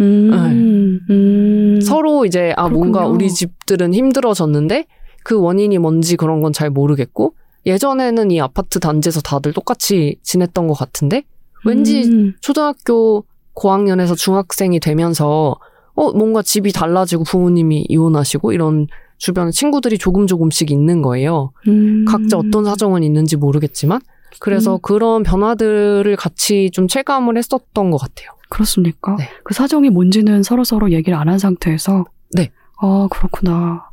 [0.00, 3.14] 음, 음, 서로 이제 아 뭔가 그렇군요.
[3.16, 4.86] 우리 집들은 힘들어졌는데
[5.24, 7.34] 그 원인이 뭔지 그런 건 잘 모르겠고
[7.66, 11.24] 예전에는 이 아파트 단지에서 다들 똑같이 지냈던 것 같은데
[11.66, 15.56] 왠지 음, 초등학교 고학년에서 중학생이 되면서
[15.94, 18.86] 어 뭔가 집이 달라지고 부모님이 이혼하시고 이런
[19.18, 21.50] 주변 친구들이 조금 조금씩 있는 거예요.
[21.66, 22.04] 음.
[22.06, 24.00] 각자 어떤 사정은 있는지 모르겠지만
[24.38, 24.78] 그래서 음.
[24.80, 28.30] 그런 변화들을 같이 좀 체감을 했었던 것 같아요.
[28.48, 29.16] 그렇습니까?
[29.16, 29.28] 네.
[29.44, 32.04] 그 사정이 뭔지는 서로 서로 얘기를 안 한 상태에서.
[32.34, 32.50] 네.
[32.80, 33.88] 아 그렇구나.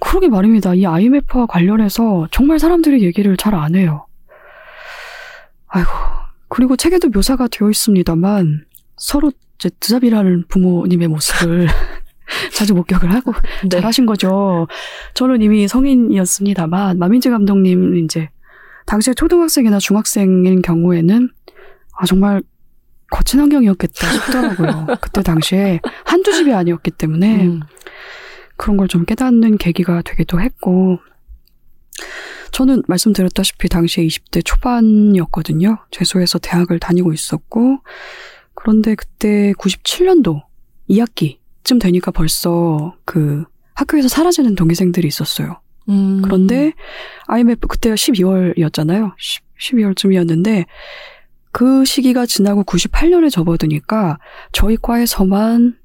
[0.00, 0.74] 그러게 말입니다.
[0.74, 4.06] 이 IMF와 관련해서 정말 사람들이 얘기를 잘 안 해요.
[5.68, 5.90] 아이고.
[6.48, 8.64] 그리고 책에도 묘사가 되어 있습니다만
[8.96, 11.66] 서로 이제 드잡이라는 부모님의 모습을
[12.52, 13.68] 자주 목격을 하고 네.
[13.68, 14.68] 잘하신 거죠.
[15.14, 18.28] 저는 이미 성인이었습니다만 마민지 감독님 이제
[18.86, 21.30] 당시에 초등학생이나 중학생인 경우에는
[21.98, 22.42] 아 정말
[23.10, 24.86] 거친 환경이었겠다 싶더라고요.
[25.00, 27.60] 그때 당시에 한두 집이 아니었기 때문에 음.
[28.56, 30.98] 그런 걸 좀 깨닫는 계기가 되기도 했고
[32.52, 35.78] 저는 말씀드렸다시피 당시에 20대 초반이었거든요.
[35.90, 37.78] 재수해서 대학을 다니고 있었고
[38.54, 40.42] 그런데 그때 97년도
[40.88, 45.60] 2학기쯤 되니까 벌써 그 학교에서 사라지는 동기생들이 있었어요.
[45.90, 46.22] 음.
[46.22, 46.72] 그런데
[47.26, 49.12] IMF 그때가 12월이었잖아요.
[49.18, 50.64] 10, 12월쯤이었는데
[51.56, 54.18] 그 시기가 지나고 98년에 접어드니까
[54.52, 55.78] 저희 과에서만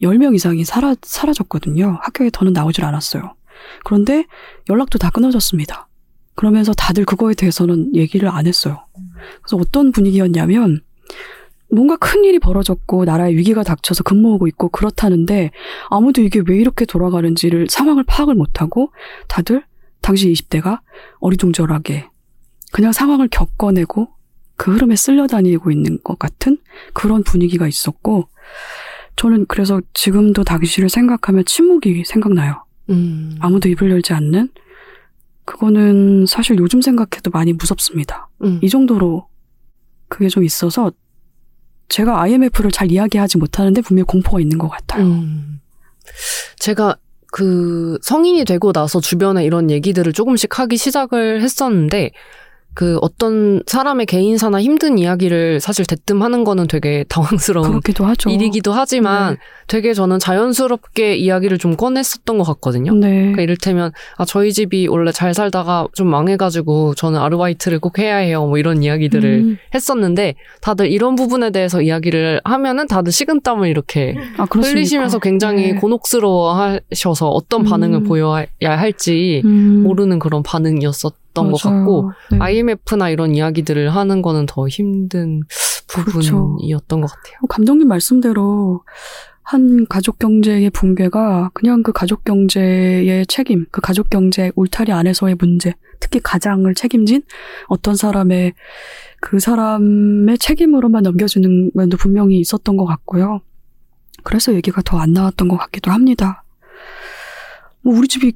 [0.00, 1.98] 10명 이상이 사라, 사라졌거든요.
[2.02, 3.34] 학교에 더는 나오질 않았어요.
[3.84, 4.26] 그런데
[4.70, 5.88] 연락도 다 끊어졌습니다.
[6.36, 8.86] 그러면서 다들 그거에 대해서는 얘기를 안 했어요.
[9.42, 10.82] 그래서 어떤 분위기였냐면
[11.68, 15.50] 뭔가 큰 일이 벌어졌고 나라에 위기가 닥쳐서 근무하고 있고 그렇다는데
[15.90, 18.92] 아무도 이게 왜 이렇게 돌아가는지를 상황을 파악을 못하고
[19.26, 19.64] 다들
[20.00, 20.78] 당시 20대가
[21.18, 22.06] 어리둥절하게
[22.70, 24.21] 그냥 상황을 겪어내고
[24.56, 26.58] 그 흐름에 쓸려다니고 있는 것 같은
[26.92, 28.28] 그런 분위기가 있었고
[29.16, 32.64] 저는 그래서 지금도 당시를 생각하면 침묵이 생각나요.
[32.90, 33.36] 음.
[33.40, 34.50] 아무도 입을 열지 않는
[35.44, 38.28] 그거는 사실 요즘 생각해도 많이 무섭습니다.
[38.42, 38.60] 음.
[38.62, 39.26] 이 정도로
[40.08, 40.92] 그게 좀 있어서
[41.88, 45.04] 제가 IMF를 잘 이야기하지 못하는데 분명히 공포가 있는 것 같아요.
[45.04, 45.60] 음.
[46.58, 46.96] 제가
[47.32, 52.12] 그 성인이 되고 나서 주변에 이런 얘기들을 조금씩 하기 시작을 했었는데
[52.74, 57.66] 그 어떤 사람의 개인사나 힘든 이야기를 사실 대뜸 하는 거는 되게 당황스러운.
[58.30, 59.40] 일이기도 하지만 네.
[59.66, 62.94] 되게 저는 자연스럽게 이야기를 좀 꺼냈었던 것 같거든요.
[62.94, 63.10] 네.
[63.10, 68.46] 그러니까 이를테면 아 저희 집이 원래 잘 살다가 좀 망해가지고 저는 아르바이트를 꼭 해야 해요.
[68.46, 69.58] 뭐 이런 이야기들을 음.
[69.74, 74.46] 했었는데 다들 이런 부분에 대해서 이야기를 하면은 다들 식은땀을 이렇게 아?
[74.50, 75.74] 흘리시면서 굉장히 네.
[75.74, 78.04] 곤혹스러워하셔서 어떤 반응을 음.
[78.04, 79.82] 보여야 할지 음.
[79.82, 81.78] 모르는 그런 반응이었었 던것 맞아요.
[81.78, 82.38] 같고 네.
[82.40, 85.40] IMF나 이런 이야기들을 하는 거는 더 힘든
[85.88, 86.56] 그렇죠.
[86.56, 87.36] 부분이었던 것 같아요.
[87.48, 88.82] 감독님 말씀대로
[89.42, 95.74] 한 가족 경제의 붕괴가 그냥 그 가족 경제의 책임, 그 가족 경제 울타리 안에서의 문제,
[96.00, 97.22] 특히 가장을 책임진
[97.66, 98.54] 어떤 사람의
[99.20, 103.40] 그 사람의 책임으로만 넘겨주는 면도 분명히 있었던 것 같고요.
[104.22, 106.44] 그래서 얘기가 더 안 나왔던 것 같기도 합니다.
[107.82, 108.32] 뭐 우리 집이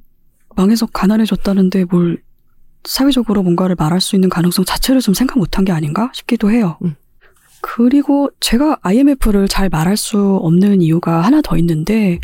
[0.56, 2.20] 망해서 가난해졌다는데 뭘
[2.86, 6.78] 사회적으로 뭔가를 말할 수 있는 가능성 자체를 좀 생각 못한 게 아닌가 싶기도 해요.
[6.84, 6.94] 음.
[7.60, 12.20] 그리고 제가 IMF를 잘 말할 수 없는 이유가 하나 더 있는데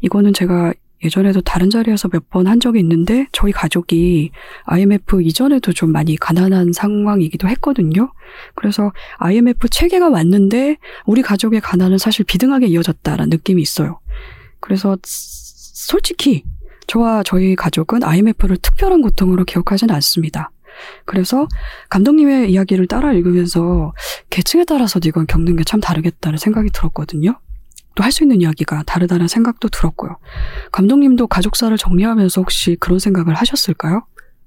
[0.00, 0.72] 이거는 제가
[1.02, 4.30] 예전에도 다른 자리에서 몇 번 한 적이 있는데 저희 가족이
[4.64, 8.12] IMF 이전에도 좀 많이 가난한 상황이기도 했거든요.
[8.54, 14.00] 그래서 IMF 체계가 왔는데 우리 가족의 가난은 사실 비등하게 이어졌다라는 느낌이 있어요.
[14.60, 16.44] 그래서 솔직히
[16.86, 20.50] 저와 저희 가족은 IMF를 특별한 고통으로 기억하지는 않습니다.
[21.04, 21.46] 그래서
[21.88, 23.92] 감독님의 이야기를 따라 읽으면서
[24.30, 27.38] 계층에 따라서도 이건 겪는 게 참 다르겠다는 생각이 들었거든요.
[27.94, 30.16] 또 할 수 있는 이야기가 다르다는 생각도 들었고요.
[30.72, 34.02] 감독님도 가족사를 정리하면서 혹시 그런 생각을 하셨을까요?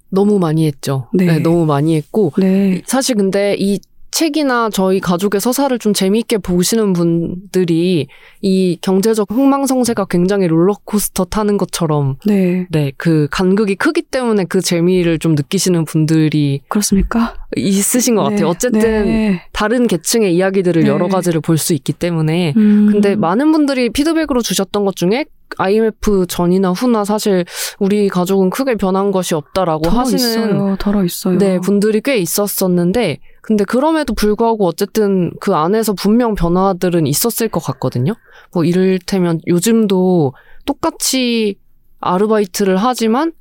[0.09, 1.07] 너무 많이 했죠.
[1.13, 1.25] 네.
[1.25, 2.81] 네, 너무 많이 했고 네.
[2.85, 3.79] 사실 근데 이
[4.17, 8.07] 책이나 저희 가족의 서사를 좀 재미있게 보시는 분들이
[8.41, 12.65] 이 경제적 흥망성쇠가 굉장히 롤러코스터 타는 것처럼 네.
[12.71, 17.35] 네, 그 간극이 크기 때문에 그 재미를 좀 느끼시는 분들이 그렇습니까?
[17.55, 18.29] 있으신 것 네.
[18.31, 18.47] 같아요.
[18.49, 19.43] 어쨌든 네.
[19.53, 20.89] 다른 계층의 이야기들을 네.
[20.89, 22.89] 여러 가지를 볼 수 있기 때문에 음.
[22.91, 25.25] 근데 많은 분들이 피드백으로 주셨던 것 중에
[25.57, 27.45] IMF 전이나 후나 사실
[27.79, 30.75] 우리 가족은 크게 변한 것이 없다라고 하시는 있어요.
[31.03, 31.37] 있어요.
[31.37, 38.13] 네, 분들이 꽤 있었었는데, 근데 그럼에도 불구하고 어쨌든 그 안에서 분명 변화들은 있었을 것 같거든요.
[38.53, 40.33] 뭐 이를테면 요즘도
[40.65, 41.55] 똑같이
[41.99, 43.31] 아르바이트를 하지만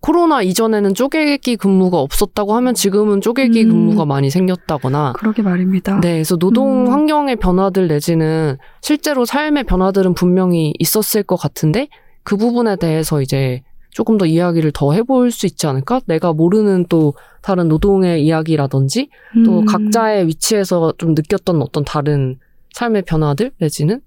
[0.00, 3.68] 코로나 이전에는 쪼개기 근무가 없었다고 하면 지금은 쪼개기 음.
[3.68, 6.00] 근무가 많이 생겼다거나 그러게 말입니다.
[6.00, 6.92] 네, 그래서 노동 음.
[6.92, 11.88] 환경의 변화들 내지는 실제로 삶의 변화들은 분명히 있었을 것 같은데
[12.22, 16.00] 그 부분에 대해서 이제 조금 더 이야기를 더 해볼 수 있지 않을까?
[16.06, 19.08] 내가 모르는 또 다른 노동의 이야기라든지
[19.44, 19.64] 또 음.
[19.66, 22.38] 각자의 위치에서 좀 느꼈던 어떤 다른
[22.72, 24.00] 삶의 변화들 내지는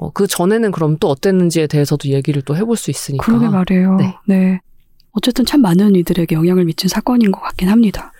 [0.00, 3.24] 어, 그 전에는 그럼 또 어땠는지에 대해서도 얘기를 또 해볼 수 있으니까.
[3.24, 3.96] 그러게 말이에요.
[3.96, 4.14] 네.
[4.26, 4.60] 네.
[5.16, 8.12] 어쨌든 참 많은 이들에게 영향을 미친 사건인 것 같긴 합니다.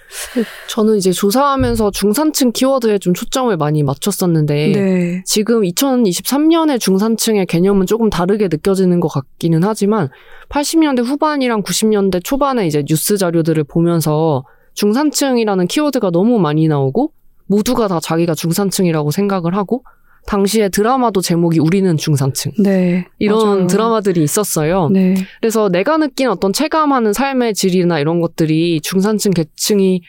[0.68, 5.22] 저는 이제 조사하면서 중산층 키워드에 좀 초점을 많이 맞췄었는데 네.
[5.26, 10.08] 지금 2023년의 중산층의 개념은 조금 다르게 느껴지는 것 같기는 하지만
[10.48, 17.12] 80년대 후반이랑 90년대 초반에 이제 뉴스 자료들을 보면서 중산층이라는 키워드가 너무 많이 나오고
[17.46, 19.84] 모두가 다 자기가 중산층이라고 생각을 하고
[20.26, 23.06] 당시에 드라마도 제목이 우리는 중산층 네.
[23.18, 23.66] 이런 맞아요.
[23.66, 24.88] 드라마들이 있었어요.
[24.90, 25.14] 네.
[25.40, 30.02] 그래서 내가 느낀 어떤 체감하는 삶의 질이나 이런 것들이 중산층 계층이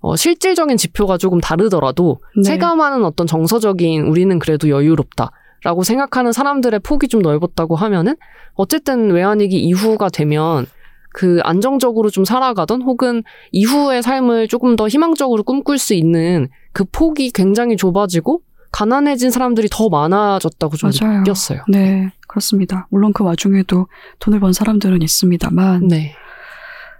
[0.00, 2.42] 어, 실질적인 지표가 조금 다르더라도 네.
[2.42, 5.30] 체감하는 어떤 정서적인 우리는 그래도 여유롭다
[5.64, 8.16] 라고 생각하는 사람들의 폭이 좀 넓었다고 하면은
[8.54, 10.66] 어쨌든 외환위기 이후가 되면
[11.14, 17.30] 그 안정적으로 좀 살아가던 혹은 이후의 삶을 조금 더 희망적으로 꿈꿀 수 있는 그 폭이
[17.30, 18.40] 굉장히 좁아지고
[18.72, 21.18] 가난해진 사람들이 더 많아졌다고 좀 맞아요.
[21.18, 21.62] 느꼈어요.
[21.68, 22.88] 네, 그렇습니다.
[22.90, 23.86] 물론 그 와중에도
[24.18, 26.14] 돈을 번 사람들은 있습니다만 네.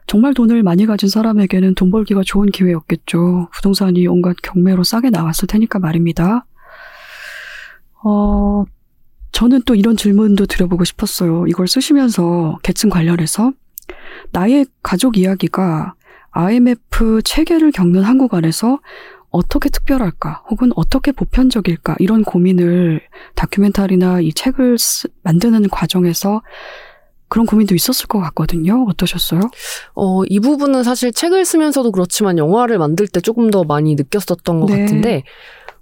[0.06, 3.48] 정말 돈을 많이 가진 사람에게는 돈 벌기가 좋은 기회였겠죠.
[3.54, 6.44] 부동산이 온갖 경매로 싸게 나왔을 테니까 말입니다.
[8.04, 8.64] 어,
[9.30, 11.46] 저는 또 이런 질문도 드려보고 싶었어요.
[11.46, 13.52] 이걸 쓰시면서 계층 관련해서
[14.32, 15.94] 나의 가족 이야기가
[16.32, 18.80] IMF 체계를 겪는 한국 안에서
[19.33, 23.01] 어떻게 특별할까, 혹은 어떻게 보편적일까, 이런 고민을
[23.35, 26.42] 다큐멘터리나 이 책을 쓰- 만드는 과정에서
[27.29, 28.85] 그런 고민도 있었을 것 같거든요.
[28.90, 29.40] 어떠셨어요?
[29.95, 34.66] 어, 이 부분은 사실 책을 쓰면서도 그렇지만 영화를 만들 때 조금 더 많이 느꼈었던 것
[34.71, 34.81] 네.
[34.81, 35.23] 같은데,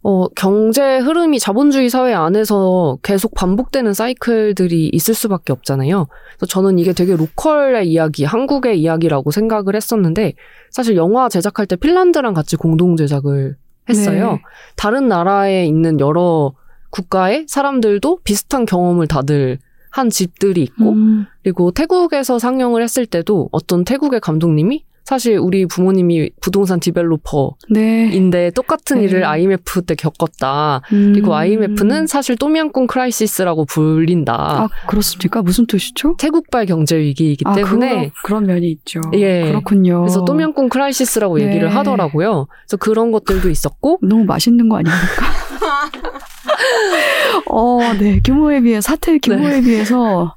[0.03, 6.07] 어, 경제 흐름이 자본주의 사회 안에서 계속 반복되는 사이클들이 있을 수밖에 없잖아요.
[6.37, 10.35] 그래서 저는 이게 되게 local의 이야기, 한국의 이야기라고 생각을 했었는데,
[10.71, 13.57] 사실 영화 제작할 때 핀란드랑 같이 공동 제작을
[13.91, 14.33] 했어요.
[14.33, 14.43] 네.
[14.77, 16.53] 다른 나라에 있는 여러
[16.91, 19.59] 국가의 사람들도 비슷한 경험을 다들
[19.91, 26.31] 한 집들이 있고, 음, 그리고 태국에서 상영을 했을 때도 어떤 태국의 감독님이 사실 우리 부모님이
[26.41, 28.51] 부동산 developer인데 네.
[28.53, 29.07] 똑같은 네.
[29.07, 30.83] 일을 IMF 때 겪었다.
[30.93, 31.11] 음.
[31.13, 34.33] 그리고 IMF는 사실 똠얌꿍 crisis라고 불린다.
[34.33, 35.43] 아, 그렇습니까?
[35.43, 36.15] 무슨 뜻이죠?
[36.17, 39.01] 태국발 경제 위기이기 아, 때문에 그런 면이 있죠.
[39.15, 39.47] 예.
[39.47, 40.03] 그렇군요.
[40.03, 41.49] 그래서 똠얌꿍 crisis라고 네.
[41.49, 42.47] 얘기를 하더라고요.
[42.69, 45.27] 그래서 그런 것들도 있었고 너무 맛있는 거 아닙니까?
[47.51, 48.21] 어, 네.
[48.25, 50.35] 규모에 비해, 사태 규모에 비해서,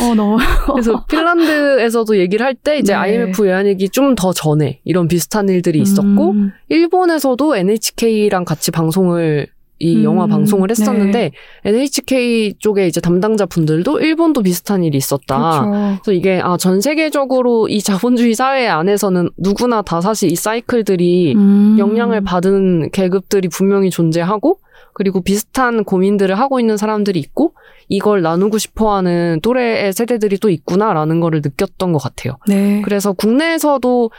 [0.00, 0.36] 어, 너무.
[0.72, 2.98] 그래서 핀란드에서도 얘기를 할 때 이제 네.
[2.98, 9.46] IMF 외환위기 좀 더 전에 이런 비슷한 일들이 있었고 음, 일본에서도 NHK랑 같이 방송을
[9.78, 11.32] 이 음, 영화 방송을 했었는데
[11.66, 15.36] NHK 쪽에 이제 담당자 분들도 일본도 비슷한 일이 있었다.
[15.60, 15.98] 그렇죠.
[16.02, 21.76] 그래서 이게 아 전 세계적으로 이 자본주의 사회 안에서는 누구나 다 사실 이 사이클들이 음.
[21.78, 24.60] 영향을 받은 계급들이 분명히 존재하고
[24.96, 27.52] 그리고 비슷한 고민들을 하고 있는 사람들이 있고
[27.90, 32.38] 이걸 나누고 싶어하는 또래의 세대들이 또 있구나라는 거를 느꼈던 것 같아요.
[32.48, 32.80] 네.
[32.82, 34.10] 그래서 국내에서도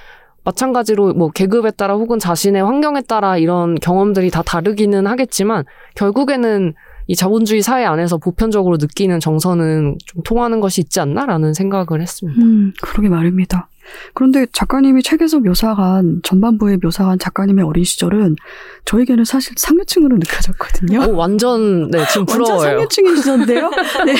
[0.43, 6.75] 마찬가지로 뭐 계급에 따라 혹은 자신의 환경에 따라 이런 경험들이 다 다르기는 하겠지만 결국에는
[7.07, 12.39] 이 자본주의 사회 안에서 보편적으로 느끼는 정서는 좀 통하는 것이 있지 않나라는 생각을 했습니다.
[12.39, 13.67] 음, 그러게 말입니다.
[14.13, 18.35] 그런데 작가님이 책에서 묘사한, 전반부에 묘사한 작가님의 어린 시절은
[18.85, 21.11] 저에게는 사실 상류층으로 느껴졌거든요.
[21.11, 22.61] 오, 완전 네 지금 완전 부러워요.
[22.61, 23.69] 상류층이시던데요?
[24.05, 24.15] 네.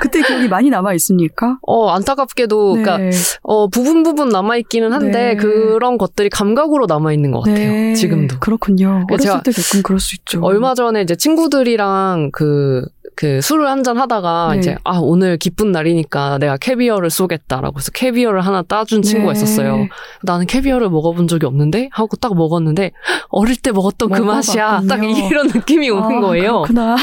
[0.00, 1.58] 그때 기억이 많이 남아있습니까?
[1.62, 3.10] 어 안타깝게도 그러니까 네.
[3.42, 5.36] 어 부분 부분 남아 있기는 한데 네.
[5.36, 7.72] 그런 것들이 감각으로 남아 있는 것 같아요.
[7.72, 8.38] 네, 지금도.
[8.40, 9.04] 그렇군요.
[9.08, 10.40] 네, 어렸을 때 겪은 그럴 수 있죠.
[10.42, 12.84] 얼마 전에 이제 친구들이랑 그,
[13.16, 14.58] 그 술을 한 잔 하다가 네.
[14.58, 19.38] 이제 아, 오늘 기쁜 날이니까 내가 캐비어를 쏘겠다라고 해서 캐비어를 하나 따준 친구가 네.
[19.38, 19.88] 있었어요.
[20.22, 22.92] 나는 캐비어를 먹어본 적이 없는데 하고 딱 먹었는데
[23.28, 24.82] 어릴 때 먹었던 그 맛이야.
[24.88, 25.02] 딱.
[25.04, 26.62] 이런 느낌이 오는 아, 거예요.
[26.62, 26.96] 그렇구나.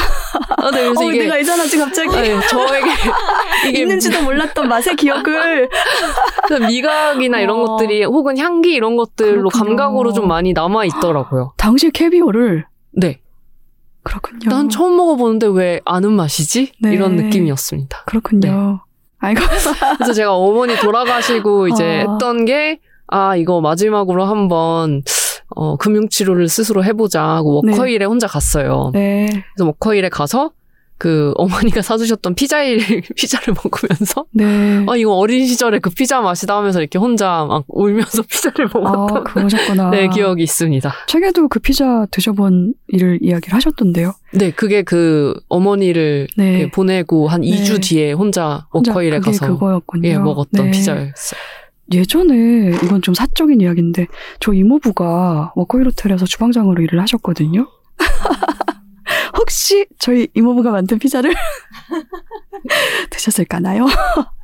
[0.56, 2.08] 아, 네, 그래서 어, 이게 내가 이상하지 갑자기.
[2.10, 2.86] 네, 저에게
[3.68, 5.68] 이게 있는지도 몰랐던 맛의 기억을.
[6.48, 7.64] 그 미각이나 이런 어.
[7.64, 9.64] 것들이 혹은 향기 이런 것들로 그렇군요.
[9.76, 11.52] 감각으로 좀 많이 남아 있더라고요.
[11.58, 12.66] 당시에 캐비어를.
[12.94, 13.20] 네.
[14.02, 14.50] 그렇군요.
[14.50, 16.72] 난 처음 먹어보는데 왜 아는 맛이지?
[16.80, 16.92] 네.
[16.92, 18.04] 이런 느낌이었습니다.
[18.06, 18.80] 그렇군요.
[19.18, 19.40] 아이고.
[19.98, 22.12] 그래서 제가 어머니 돌아가시고 이제 어.
[22.12, 25.02] 했던 게, 아, 이거 마지막으로 한번,
[25.54, 27.72] 어, 금융치료를 스스로 해보자 하고 네.
[27.72, 28.90] 워커힐에 혼자 갔어요.
[28.92, 29.26] 네.
[29.54, 30.50] 그래서 워커힐에 가서
[31.02, 32.78] 그 어머니가 사주셨던 피자일,
[33.16, 34.84] 피자를 먹으면서, 네.
[34.88, 39.24] 아, 이거 어린 시절에 그 피자 맛이다 하면서 이렇게 혼자 막 울면서 피자를 아, 먹었던
[39.24, 39.90] 그러셨구나.
[39.90, 40.94] 네, 기억이 있습니다.
[41.08, 44.12] 책에도 그 피자 드셔본 일을 이야기를 하셨던데요.
[44.30, 46.70] 네, 그게 그 어머니를 네.
[46.70, 47.48] 보내고 한 네.
[47.48, 50.08] 2주 뒤에 혼자 워커힐에 가서 그거였군요.
[50.08, 50.70] 예, 먹었던 네.
[50.70, 51.40] 피자였어요.
[51.92, 54.06] 예전에 이건 좀 사적인 이야기인데
[54.38, 57.66] 저 이모부가 워커힐 호텔에서 주방장으로 일을 하셨거든요.
[59.52, 61.34] 혹시 저희 이모부가 만든 피자를
[63.10, 63.86] 드셨을까나요?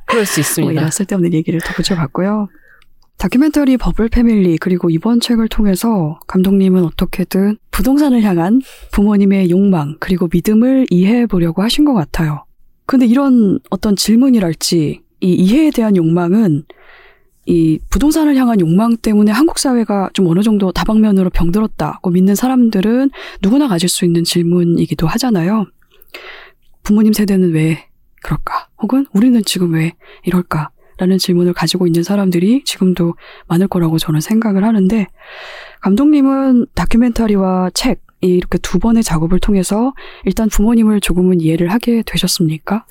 [0.05, 0.71] 그럴 수뭐 있습니다.
[0.73, 2.47] 이런 쓸데없는 얘기를 더 붙여봤고요.
[3.17, 10.85] 다큐멘터리 버블 패밀리 그리고 이번 책을 통해서 감독님은 어떻게든 부동산을 향한 부모님의 욕망 그리고 믿음을
[10.91, 12.45] 이해해 보려고 하신 것 같아요.
[12.85, 16.65] 근데 이런 어떤 질문이랄지 이 이해에 대한 욕망은
[17.49, 23.09] 이 부동산을 향한 욕망 때문에 한국 사회가 좀 어느 정도 다방면으로 병들었다고 믿는 사람들은
[23.41, 25.65] 누구나 가질 수 있는 질문이기도 하잖아요.
[26.83, 27.87] 부모님 세대는 왜
[28.21, 28.67] 그럴까?
[28.83, 29.93] 혹은 우리는 지금 왜
[30.25, 30.69] 이럴까?
[30.97, 33.15] 라는 질문을 가지고 있는 사람들이 지금도
[33.47, 35.07] 많을 거라고 저는 생각을 하는데,
[35.81, 39.93] 감독님은 다큐멘터리와 책, 이렇게 두 번의 작업을 통해서
[40.25, 42.85] 일단 부모님을 조금은 이해를 하게 되셨습니까?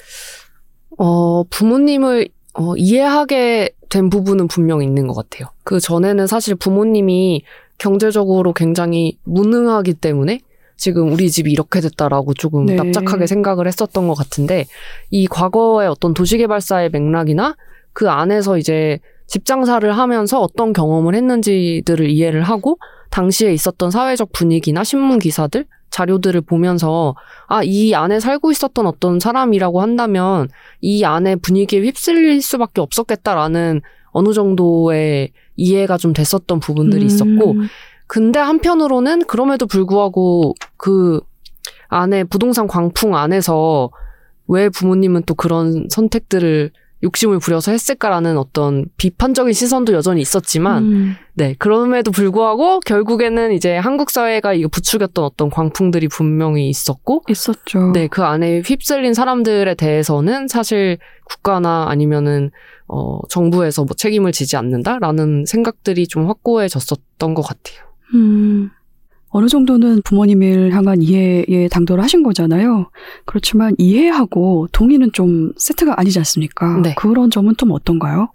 [0.96, 2.28] 어, 부모님을
[2.58, 5.48] 어, 이해하게 된 부분은 분명 있는 것 같아요.
[5.64, 7.42] 그 전에는 사실 부모님이
[7.78, 10.40] 경제적으로 굉장히 무능하기 때문에
[10.76, 12.74] 지금 우리 집이 이렇게 됐다라고 조금 네.
[12.74, 14.66] 납작하게 생각을 했었던 것 같은데
[15.10, 17.56] 이 과거의 어떤 도시개발사의 맥락이나
[17.92, 22.78] 그 안에서 이제 집 장사를 하면서 어떤 경험을 했는지들을 이해를 하고
[23.10, 27.14] 당시에 있었던 사회적 분위기나 신문 기사들 자료들을 보면서
[27.46, 30.48] 아 이 안에 살고 있었던 어떤 사람이라고 한다면
[30.80, 37.68] 이 안에 분위기에 휩쓸릴 수밖에 없었겠다라는 어느 정도의 이해가 좀 됐었던 부분들이 있었고 음,
[38.06, 41.20] 근데 한편으로는 그럼에도 불구하고 그
[41.88, 43.90] 안에 부동산 광풍 안에서
[44.46, 46.70] 왜 부모님은 또 그런 선택들을
[47.02, 54.10] 욕심을 부려서 했을까라는 어떤 비판적인 시선도 여전히 있었지만 음, 네 그럼에도 불구하고 결국에는 이제 한국
[54.10, 57.92] 사회가 이거 부추겼던 어떤 광풍들이 분명히 있었고 있었죠.
[57.92, 62.50] 네 그 안에 휩쓸린 사람들에 대해서는 사실 국가나 아니면은
[62.88, 67.86] 어 정부에서 뭐 책임을 지지 않는다라는 생각들이 좀 확고해졌었던 것 같아요.
[68.14, 68.70] 음,
[69.30, 72.90] 어느 정도는 부모님을 향한 이해에 당도를 하신 거잖아요.
[73.26, 76.80] 그렇지만 이해하고 동의는 좀 세트가 아니지 않습니까?
[76.82, 76.94] 네.
[76.96, 78.30] 그런 점은 좀 어떤가요?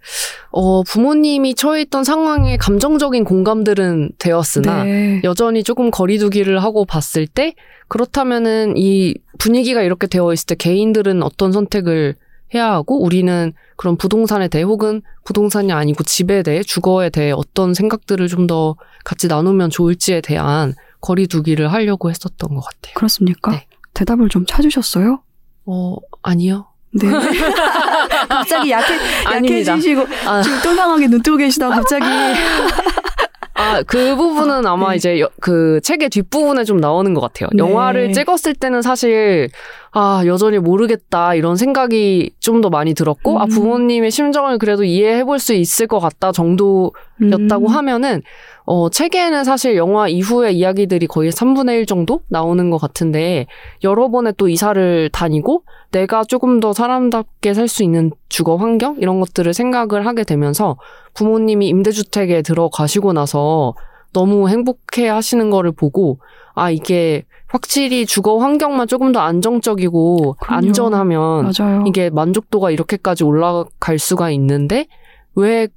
[0.51, 5.21] 어 부모님이 처해 있던 상황에 감정적인 공감들은 되었으나 네.
[5.23, 7.55] 여전히 조금 거리두기를 하고 봤을 때
[7.87, 12.15] 그렇다면은 이 분위기가 이렇게 되어 있을 때 개인들은 어떤 선택을
[12.53, 18.27] 해야 하고 우리는 그런 부동산에 대해 혹은 부동산이 아니고 집에 대해 주거에 대해 어떤 생각들을
[18.27, 18.75] 좀 더
[19.05, 22.93] 같이 나누면 좋을지에 대한 거리두기를 하려고 했었던 것 같아요.
[22.95, 23.51] 그렇습니까?
[23.51, 23.67] 네.
[23.93, 25.21] 대답을 좀 찾으셨어요?
[25.65, 26.67] 어 아니요.
[26.91, 27.07] 네.
[28.29, 28.93] 갑자기 약해.
[29.33, 30.41] 약해지시고 아.
[30.41, 32.05] 지금 똘망하게 눈 뜨고 계시다가 갑자기
[33.55, 34.95] 아, 그 부분은 아마 네.
[34.97, 37.49] 이제 여- 그 책의 뒷부분에 좀 나오는 것 같아요.
[37.53, 37.59] 네.
[37.59, 39.49] 영화를 찍었을 때는 사실,
[39.95, 43.49] 아, 여전히 모르겠다, 이런 생각이 좀 더 많이 들었고, 아, 음.
[43.49, 48.21] 부모님의 심정을 그래도 이해해 볼 수 있을 것 같다 정도였다고 음, 하면은,
[48.65, 53.45] 어, 책에는 사실 영화 이후의 이야기들이 거의 3분의 1 정도 나오는 것 같은데,
[53.83, 58.95] 여러 번의 또 이사를 다니고, 내가 조금 더 사람답게 살 수 있는 주거 환경?
[58.99, 60.77] 이런 것들을 생각을 하게 되면서,
[61.13, 63.75] 부모님이 임대주택에 들어가시고 나서
[64.13, 66.19] 너무 행복해 하시는 거를 보고,
[66.55, 70.57] 아, 이게 확실히 주거 환경만 조금 더 안정적이고 그럼요.
[70.57, 71.83] 안전하면 맞아요.
[71.87, 74.87] 이게 만족도가 이렇게까지 올라갈 수가 있는데,
[75.35, 75.67] 왜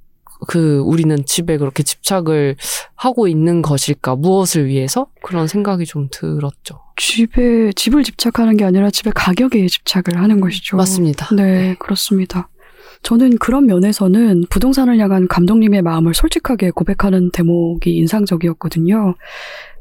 [0.47, 2.55] 그 우리는 집에 그렇게 집착을
[2.95, 4.15] 하고 있는 것일까?
[4.15, 5.07] 무엇을 위해서?
[5.23, 6.79] 그런 생각이 좀 들었죠.
[6.97, 10.77] 집에 집을 집착하는 게 아니라 집의 가격에 집착을 하는 것이죠.
[10.77, 11.33] 맞습니다.
[11.35, 12.49] 네, 그렇습니다.
[13.03, 19.15] 저는 그런 면에서는 부동산을 향한 감독님의 마음을 솔직하게 고백하는 대목이 인상적이었거든요.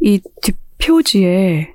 [0.01, 1.73] 이 뒷표지에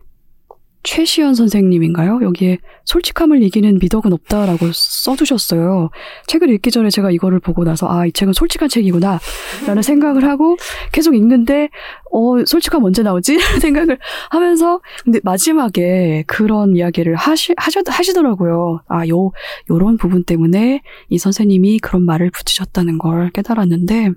[0.83, 2.19] 최시연 선생님인가요?
[2.23, 5.89] 여기에 솔직함을 이기는 미덕은 없다라고 써두셨어요.
[6.27, 9.19] 책을 읽기 전에 제가 이거를 보고 나서 아, 이 책은 솔직한 책이구나
[9.67, 10.57] 라는 생각을 하고
[10.91, 11.69] 계속 읽는데
[12.11, 13.37] 어, 솔직함 언제 나오지?
[13.61, 18.81] 생각을 하면서 근데 마지막에 그런 이야기를 하시, 하셔, 하시더라고요.
[18.87, 19.31] 아, 요,
[19.69, 24.11] 요런 부분 때문에 이 선생님이 그런 말을 붙이셨다는 걸 깨달았는데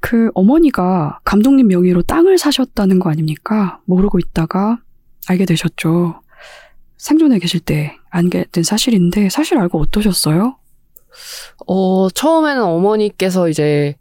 [0.00, 3.80] 그 어머니가 감독님 명의로 땅을 사셨다는 거 아닙니까?
[3.84, 4.78] 모르고 있다가
[5.28, 6.20] 알게 되셨죠.
[6.98, 10.56] 생존해 계실 때 알게 된 사실인데 사실 알고 어떠셨어요?
[11.66, 13.94] 어, 처음에는 어머니께서 이제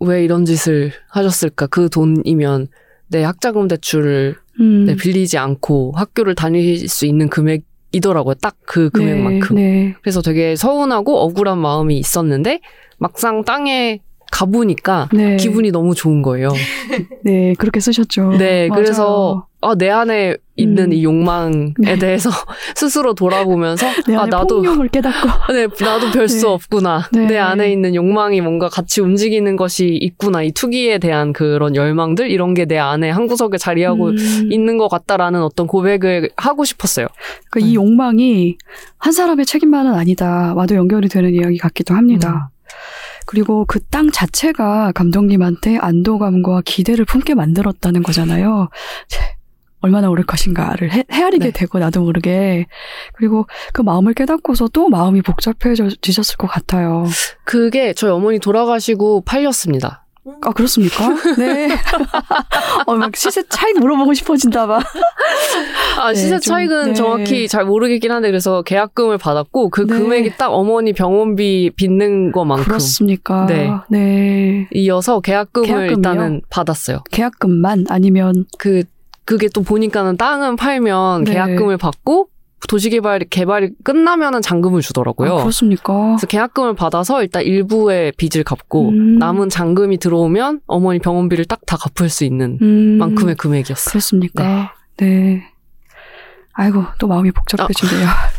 [0.00, 1.66] 왜 이런 짓을 하셨을까?
[1.68, 2.68] 그 돈이면
[3.08, 8.34] 내 학자금 대출을 음, 네, 빌리지 않고 학교를 다닐 수 있는 금액이더라고요.
[8.34, 9.56] 딱 그 금액만큼.
[9.56, 9.94] 네, 네.
[10.02, 12.60] 그래서 되게 서운하고 억울한 마음이 있었는데
[12.98, 14.00] 막상 땅에
[14.32, 15.36] 가보니까 네.
[15.36, 16.48] 기분이 너무 좋은 거예요.
[17.24, 18.36] 네, 그렇게 쓰셨죠.
[18.38, 18.82] 네, 맞아요.
[18.82, 20.92] 그래서 아, 내 안에 있는 음.
[20.92, 21.98] 이 욕망에 네.
[21.98, 22.30] 대해서
[22.76, 26.46] 스스로 돌아보면서 내 아, 안에 나도 폭력을 깨닫고 네, 나도 별수 네.
[26.46, 27.08] 없구나.
[27.12, 27.26] 네.
[27.26, 30.42] 내 안에 있는 욕망이 뭔가 같이 움직이는 것이 있구나.
[30.42, 34.88] 이 투기에 대한 그런 열망들 이런 게 내 안에 한 구석에 자리하고 음, 있는 것
[34.88, 37.06] 같다라는 어떤 고백을 하고 싶었어요.
[37.50, 38.56] 그이 욕망이
[38.98, 40.54] 한 사람의 책임만은 아니다.
[40.56, 42.50] 와도 연결이 되는 이야기 같기도 합니다.
[42.50, 42.54] 음.
[43.26, 48.68] 그리고 그 땅 자체가 감독님한테 안도감과 기대를 품게 만들었다는 거잖아요.
[49.84, 51.50] 얼마나 오를 것인가를 헤, 헤아리게 네.
[51.50, 52.66] 되고 나도 모르게
[53.12, 57.04] 그리고 그 마음을 깨닫고서 또 마음이 복잡해지셨을 것 같아요.
[57.44, 60.04] 그게 저희 어머니 돌아가시고 팔렸습니다.
[60.40, 61.10] 아 그렇습니까?
[61.36, 61.68] 네.
[62.86, 64.80] 어, 막 시세 차이 물어보고 싶어진다 봐.
[66.00, 66.94] 아, 네, 시세 좀, 차익은 네.
[66.94, 69.98] 정확히 잘 모르겠긴 한데 그래서 계약금을 받았고 그 네.
[69.98, 73.44] 금액이 딱 어머니 병원비 빚는 것만큼 그렇습니까?
[73.46, 73.70] 네.
[73.90, 74.66] 네.
[74.72, 75.96] 이어서 계약금을 계약금이요?
[75.96, 77.04] 일단은 받았어요.
[77.10, 78.84] 계약금만 아니면 그
[79.24, 81.32] 그게 또 보니까는 땅은 팔면 네.
[81.32, 82.28] 계약금을 받고
[82.66, 85.34] 도시개발 개발이 끝나면은 잔금을 주더라고요.
[85.34, 85.92] 아, 그렇습니까?
[86.08, 89.18] 그래서 계약금을 받아서 일단 일부의 빚을 갚고 음.
[89.18, 93.90] 남은 잔금이 들어오면 어머니 병원비를 딱 다 갚을 수 있는 음, 만큼의 금액이었어요.
[93.90, 94.74] 그렇습니까?
[94.96, 95.42] 네.
[96.52, 98.06] 아이고 또 마음이 복잡해지네요.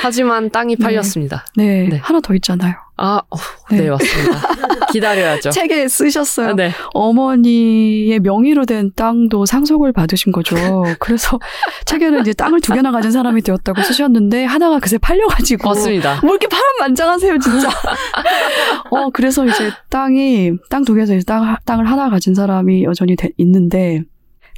[0.00, 0.84] 하지만 땅이 네.
[0.84, 1.44] 팔렸습니다.
[1.56, 1.88] 네.
[1.88, 1.96] 네.
[2.02, 2.74] 하나 더 있잖아요.
[2.96, 3.36] 아, 어,
[3.70, 3.82] 네.
[3.82, 3.90] 네.
[3.90, 4.40] 맞습니다.
[4.92, 5.50] 기다려야죠.
[5.50, 6.48] 책에 쓰셨어요.
[6.50, 6.72] 아, 네.
[6.92, 10.56] 어머니의 명의로 된 땅도 상속을 받으신 거죠.
[10.98, 11.38] 그래서
[11.86, 16.20] 책에는 이제 땅을 두 개나 가진 사람이 되었다고 쓰셨는데 하나가 그새 팔려가지고 맞습니다.
[16.22, 17.68] 뭐 이렇게 파란만장하세요, 진짜.
[18.90, 23.30] 어, 그래서 이제 땅이, 땅 두 개에서 이제 땅, 땅을 하나 가진 사람이 여전히 돼-
[23.36, 24.02] 있는데,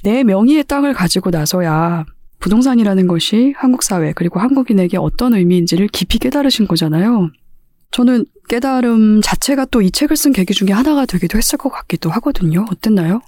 [0.02, 2.04] 내 명의의 땅을 가지고 나서야
[2.42, 7.30] 부동산이라는 것이 한국 사회, 그리고 한국인에게 어떤 의미인지를 깊이 깨달으신 거잖아요.
[7.92, 12.66] 저는 깨달음 자체가 또 이 책을 쓴 계기 중에 하나가 되기도 했을 것 같기도 하거든요.
[12.70, 13.20] 어땠나요?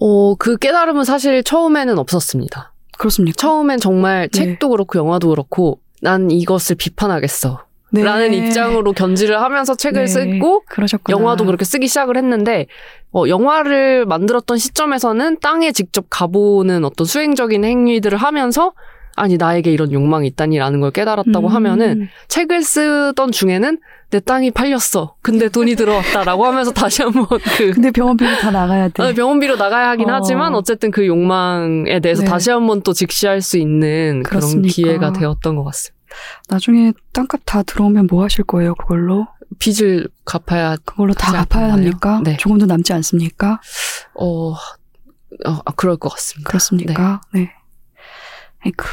[0.00, 2.72] 어, 그 깨달음은 사실 처음에는 없었습니다.
[2.96, 3.36] 그렇습니까?
[3.36, 4.38] 처음엔 정말 네.
[4.38, 7.64] 책도 그렇고 영화도 그렇고 난 이것을 비판하겠어.
[7.90, 8.02] 네.
[8.02, 10.06] 라는 입장으로 견지를 하면서 책을 네.
[10.06, 11.16] 쓰고 그러셨구나.
[11.16, 12.66] 영화도 그렇게 쓰기 시작을 했는데
[13.12, 18.72] 어, 영화를 만들었던 시점에서는 땅에 직접 가보는 어떤 수행적인 행위들을 하면서
[19.16, 21.54] 아니 나에게 이런 욕망이 있다니라는 걸 깨달았다고 음.
[21.54, 23.78] 하면은 책을 쓰던 중에는
[24.10, 25.14] 내 땅이 팔렸어.
[25.22, 27.26] 근데 돈이 들어왔다라고 하면서 다시 한번
[27.56, 29.02] 그 근데 병원비를 다 나가야 돼.
[29.02, 30.14] 아, 병원비로 나가야 하긴 어.
[30.14, 32.28] 하지만 어쨌든 그 욕망에 대해서 네.
[32.28, 34.72] 다시 한번 또 직시할 수 있는 그런 그렇습니까?
[34.74, 35.93] 기회가 되었던 것 같습니다.
[36.48, 39.26] 나중에 땅값 다 들어오면 뭐 하실 거예요, 그걸로?
[39.58, 41.72] 빚을 갚아야 그걸로 다 갚아야 않나요?
[41.72, 42.20] 합니까?
[42.24, 42.36] 네.
[42.36, 43.60] 조금도 남지 않습니까?
[44.14, 44.56] 어, 어
[45.44, 46.48] 아, 그럴 것 같습니다.
[46.48, 47.20] 그렇습니까?
[47.32, 47.52] 네.
[48.64, 48.84] 아이쿠.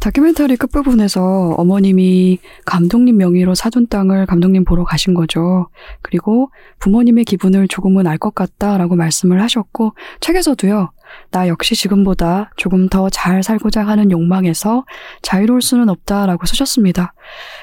[0.00, 0.10] 네.
[0.10, 5.68] 다큐멘터리 끝부분에서 어머님이 감독님 명의로 사둔 땅을 감독님 보러 가신 거죠.
[6.00, 10.90] 그리고 부모님의 기분을 조금은 알 것 같다라고 말씀을 하셨고, 책에서도요,
[11.30, 14.84] 나 역시 지금보다 조금 더 잘 살고자 하는 욕망에서
[15.22, 17.12] 자유로울 수는 없다라고 쓰셨습니다.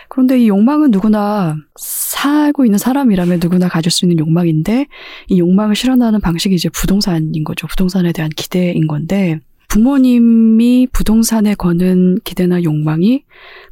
[0.10, 4.88] 그런데 이 욕망은 누구나 살고 있는 사람이라면 누구나 가질 수 있는 욕망인데,
[5.28, 7.68] 이 욕망을 실현하는 방식이 이제 부동산인 거죠.
[7.68, 9.40] 부동산에 대한 기대인 건데,
[9.78, 13.24] 부모님이 부동산에 거는 기대나 욕망이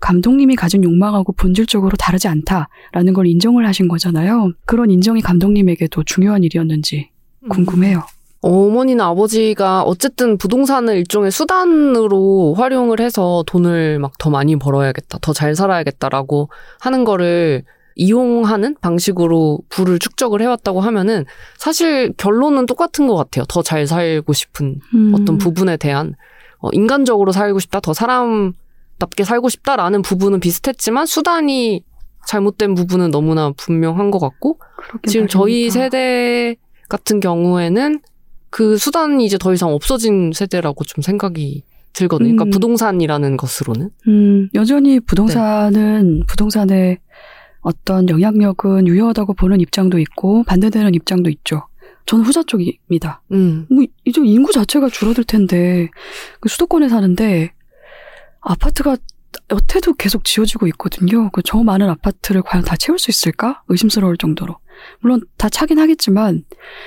[0.01, 4.51] 감독님이 가진 욕망하고 본질적으로 다르지 않다라는 걸 인정을 하신 거잖아요.
[4.65, 7.09] 그런 인정이 감독님에게도 중요한 일이었는지
[7.49, 8.03] 궁금해요.
[8.41, 15.55] 어머니나 아버지가 어쨌든 부동산을 일종의 수단으로 활용을 해서 돈을 막 더 많이 벌어야겠다, 더 잘
[15.55, 16.49] 살아야겠다라고
[16.81, 17.63] 하는 거를
[17.95, 21.25] 이용하는 방식으로 부를 축적을 해왔다고 하면은
[21.57, 23.45] 사실 결론은 똑같은 것 같아요.
[23.47, 26.13] 더 잘 살고 싶은 음, 어떤 부분에 대한
[26.59, 31.83] 어, 인간적으로 살고 싶다, 더 사람답게 살고 싶다라는 부분은 비슷했지만 수단이
[32.27, 34.59] 잘못된 부분은 너무나 분명한 것 같고
[35.07, 35.73] 지금 저희 말입니다.
[35.73, 36.55] 세대
[36.89, 38.01] 같은 경우에는
[38.49, 42.31] 그 수단이 이제 더 이상 없어진 세대라고 좀 생각이 들거든요.
[42.31, 42.35] 음.
[42.35, 43.89] 그러니까 부동산이라는 것으로는.
[44.07, 46.25] 음, 여전히 부동산은 네.
[46.27, 46.97] 부동산의
[47.65, 51.67] 어떤 영향력은 유효하다고 보는 입장도 있고 반대되는 입장도 있죠.
[52.05, 53.23] 저는 후자 쪽입니다.
[53.31, 53.65] 음.
[53.71, 55.89] 뭐 이제 인구 자체가 줄어들 텐데
[56.39, 57.53] 그 수도권에 사는데
[58.41, 58.97] 아파트가
[59.51, 61.31] 여태도 계속 지어지고 있거든요.
[61.31, 64.57] 그 저 많은 아파트를 과연 다 채울 수 있을까 의심스러울 정도로
[64.99, 66.43] 물론 다 차긴 하겠지만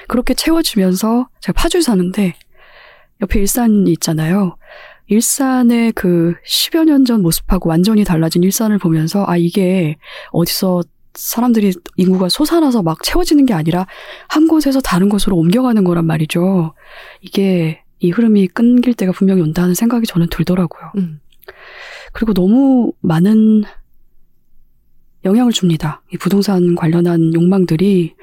[0.06, 2.34] 그렇게 채워지면서 제가 파주에 사는데
[3.20, 4.56] 옆에 일산이 있잖아요.
[5.08, 9.96] 일산의 그 10여 년 전 모습하고 완전히 달라진 일산을 보면서 아 이게
[10.30, 10.82] 어디서
[11.14, 13.86] 사람들이 인구가 솟아나서 막 채워지는 게 아니라
[14.28, 16.74] 한 곳에서 다른 곳으로 옮겨가는 거란 말이죠.
[17.22, 20.92] 이게 이 흐름이 끊길 때가 분명히 온다는 생각이 저는 들더라고요.
[20.96, 21.20] 음.
[22.12, 23.64] 그리고 너무 많은
[25.24, 26.02] 영향을 줍니다.
[26.12, 28.14] 이 부동산 관련한 욕망들이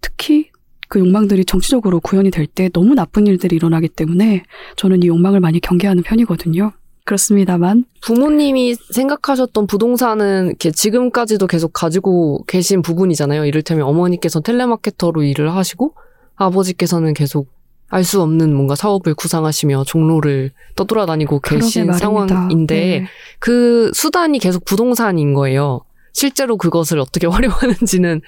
[0.00, 0.50] 특히
[0.92, 4.42] 그 욕망들이 정치적으로 구현이 될 때 너무 나쁜 일들이 일어나기 때문에
[4.76, 6.72] 저는 이 욕망을 많이 경계하는 편이거든요.
[7.04, 13.46] 그렇습니다만 부모님이 생각하셨던 부동산은 이렇게 지금까지도 계속 가지고 계신 부분이잖아요.
[13.46, 15.94] 이를테면 어머니께서 텔레마케터로 일을 하시고
[16.36, 17.48] 아버지께서는 계속
[17.88, 21.90] 알 수 없는 뭔가 사업을 구상하시며 종로를 떠돌아다니고 계신.
[21.92, 23.06] 상황인데 네.
[23.38, 25.80] 그 수단이 계속 부동산인 거예요.
[26.12, 28.20] 실제로 그것을 어떻게 활용하는지는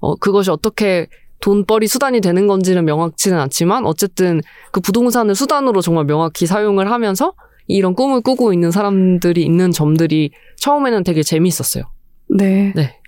[0.00, 1.06] 어 그것이 어떻게
[1.40, 4.40] 돈벌이 수단이 되는 건지는 명확치는 않지만 어쨌든
[4.72, 7.34] 그 부동산을 수단으로 정말 명확히 사용을 하면서
[7.66, 11.84] 이런 꿈을 꾸고 있는 사람들이 있는 점들이 처음에는 되게 재미있었어요.
[12.28, 12.72] 네.
[12.74, 13.00] 네.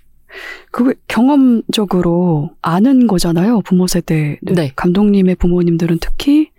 [0.71, 3.61] 그 경험적으로 아는 거잖아요.
[3.61, 4.39] 부모 세대.
[4.41, 4.71] 네.
[4.75, 6.49] 감독님의 부모님들은 특히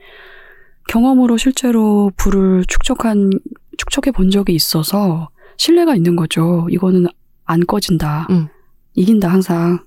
[0.89, 3.31] 경험으로 실제로 부를 축적한
[3.79, 6.68] 축적해 본 적이 있어서 신뢰가 있는 거죠.
[6.70, 7.07] 이거는
[7.45, 8.29] 안 꺼진다.
[8.31, 8.49] 음.
[8.95, 9.81] 이긴다 항상.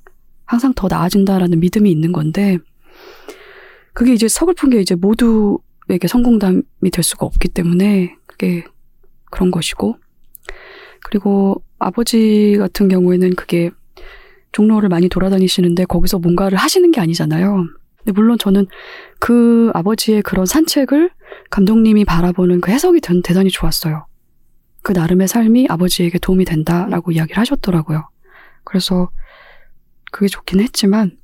[0.47, 2.57] 항상 더 나아진다라는 믿음이 있는 건데
[3.93, 8.63] 그게 이제 서글픈 게 이제 모두에게 성공담이 될 수가 없기 때문에 그게
[9.29, 9.97] 그런 것이고
[11.03, 13.69] 그리고 아버지 같은 경우에는 그게
[14.51, 17.65] 종로를 많이 돌아다니시는데 거기서 뭔가를 하시는 게 아니잖아요.
[17.97, 18.67] 근데 물론 저는
[19.19, 21.11] 그 아버지의 그런 산책을
[21.49, 24.07] 감독님이 바라보는 그 해석이 전 대단히 좋았어요.
[24.81, 28.09] 그 나름의 삶이 아버지에게 도움이 된다라고 이야기를 하셨더라고요.
[28.63, 29.09] 그래서
[30.17, 31.15] 그게 좋긴 했지만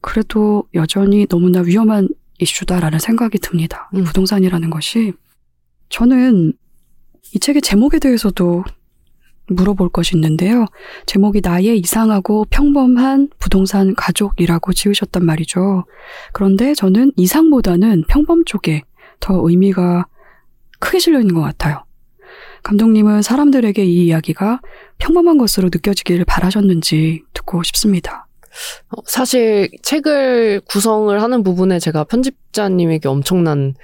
[0.00, 2.08] 그래도 여전히 너무나 위험한
[2.40, 3.88] 이슈다라는 생각이 듭니다.
[3.94, 4.04] 이 음.
[4.04, 5.12] 부동산이라는 것이
[5.90, 6.52] 저는
[7.32, 8.64] 이 책의 제목에 대해서도
[9.46, 10.66] 물어볼 것이 있는데요.
[11.06, 15.84] 제목이 나의 이상하고 평범한 부동산 가족이라고 지으셨단 말이죠.
[16.32, 18.82] 그런데 저는 이상보다는 평범 쪽에
[19.20, 20.06] 더 의미가
[20.80, 21.84] 크게 실려 있는 것 같아요.
[22.64, 24.60] 감독님은 사람들에게 이 이야기가
[24.98, 28.21] 평범한 것으로 느껴지기를 바라셨는지 듣고 싶습니다.
[28.90, 33.74] 어, 사실 책을 구성을 하는 부분에 제가 편집자님에게 엄청난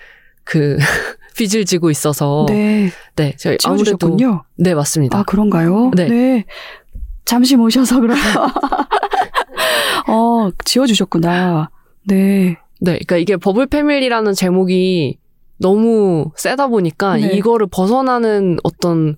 [0.44, 0.76] 그
[1.36, 4.16] 빚을 지고 있어서 네, 네, 저희 아무래도.
[4.56, 5.18] 네 맞습니다.
[5.18, 5.92] 아, 그런가요?
[5.94, 6.44] 네.
[7.24, 8.22] 잠시 모셔서 그러면.
[10.08, 11.70] 어, 지어주셨구나.
[12.06, 12.56] 네.
[12.80, 15.18] 네, 그러니까 이게 버블 패밀리라는 제목이
[15.58, 17.32] 너무 세다 보니까 네.
[17.34, 19.16] 이거를 벗어나는 어떤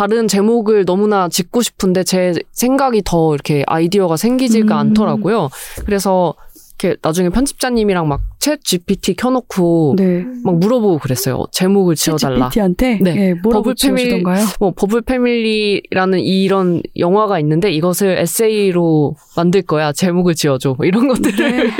[0.00, 4.78] 다른 제목을 너무나 짓고 싶은데 제 생각이 더 이렇게 아이디어가 생기지가 음.
[4.78, 5.50] 않더라고요.
[5.84, 6.32] 그래서
[6.78, 10.24] 이렇게 나중에 편집자님이랑 막 챗 GPT 켜놓고 네.
[10.42, 11.44] 막 물어보고 그랬어요.
[11.52, 12.48] 제목을 지어달라.
[12.48, 13.14] GPT한테 네.
[13.16, 14.46] 예, 뭐라고 버블 패밀리- 지어주던가요?
[14.58, 19.92] 뭐 버블 패밀리라는 이런 영화가 있는데 이것을 에세이로 만들 거야.
[19.92, 20.74] 제목을 지어줘.
[20.78, 21.36] 뭐 이런 것들을.
[21.66, 21.70] 네.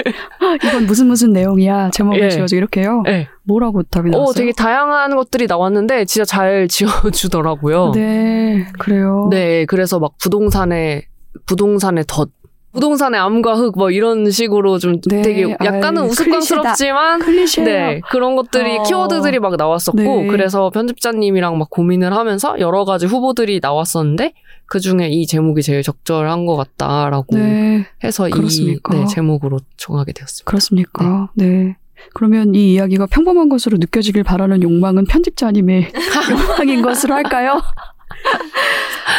[0.63, 1.91] 이건 무슨 무슨 내용이야?
[1.93, 2.29] 제목을 예.
[2.31, 2.57] 지어줘.
[2.57, 3.03] 이렇게요?
[3.07, 3.27] 네.
[3.45, 4.31] 뭐라고 답이 나왔어요?
[4.31, 7.93] 어, 되게 다양한 것들이 나왔는데 진짜 잘 지어주더라고요.
[7.95, 9.29] 네, 그래요.
[9.31, 11.03] 네, 그래서 막 부동산에
[11.47, 12.29] 부동산의 덫,
[12.73, 17.87] 부동산의 암과 흙 뭐 이런 식으로 좀 네, 되게 약간은 아이, 우스꽝스럽지만 클리셰예요.
[17.87, 18.83] 네 그런 것들이 어.
[18.83, 20.27] 키워드들이 막 나왔었고 네.
[20.29, 24.35] 그래서 편집자님이랑 막 고민을 하면서 여러 가지 후보들이 나왔었는데
[24.67, 28.95] 그 중에 이 제목이 제일 적절한 것 같다라고 네, 해서 이 그렇습니까?
[28.95, 30.49] 네, 제목으로 정하게 되었습니다.
[30.49, 31.31] 그렇습니까?
[31.35, 31.77] 네.
[32.15, 35.93] 그러면 이 이야기가 평범한 것으로 느껴지길 바라는 욕망은 편집자님의
[36.31, 37.61] 욕망인 것으로 할까요?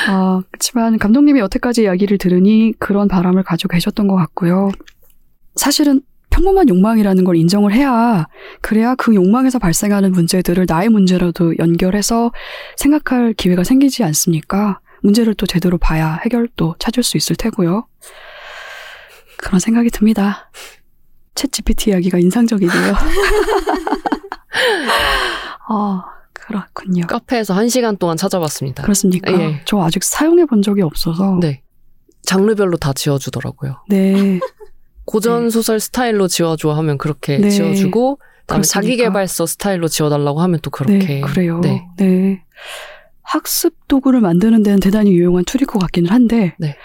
[0.08, 4.72] 아, 그렇지만 감독님이 여태까지 이야기를 들으니 그런 바람을 가지고 계셨던 것 같고요.
[5.56, 8.26] 사실은 평범한 욕망이라는 걸 인정을 해야
[8.62, 12.32] 그래야 그 욕망에서 발생하는 문제들을 나의 문제로도 연결해서
[12.78, 14.80] 생각할 기회가 생기지 않습니까?
[15.02, 17.86] 문제를 또 제대로 봐야 해결도 찾을 수 있을 테고요.
[19.38, 20.50] 그런 생각이 듭니다.
[21.36, 22.94] 챗 GPT 이야기가 인상적이네요.
[25.70, 26.04] 아,
[26.42, 27.08] 그렇군요.
[27.08, 28.84] 카페에서 한 시간 동안 찾아봤습니다.
[28.84, 29.32] 그렇습니까?
[29.34, 29.62] 예.
[29.66, 31.38] 저 아직 사용해 본 적이 없어서.
[31.40, 31.62] 네,
[32.24, 33.84] 장르별로 다 지어주더라고요.
[33.90, 34.40] 네.
[35.06, 37.50] 고전 소설 스타일로 지어줘 하면 그렇게 네.
[37.50, 38.64] 지어주고 그다음에 그렇습니까?
[38.64, 41.60] 자기개발서 스타일로 지어달라고 하면 또 그렇게 네, 그래요.
[41.62, 41.86] 네.
[41.98, 42.44] 네.
[43.24, 46.76] 학습 도구를 만드는 데는 대단히 유용한 툴일 것 같기는 한데, 네.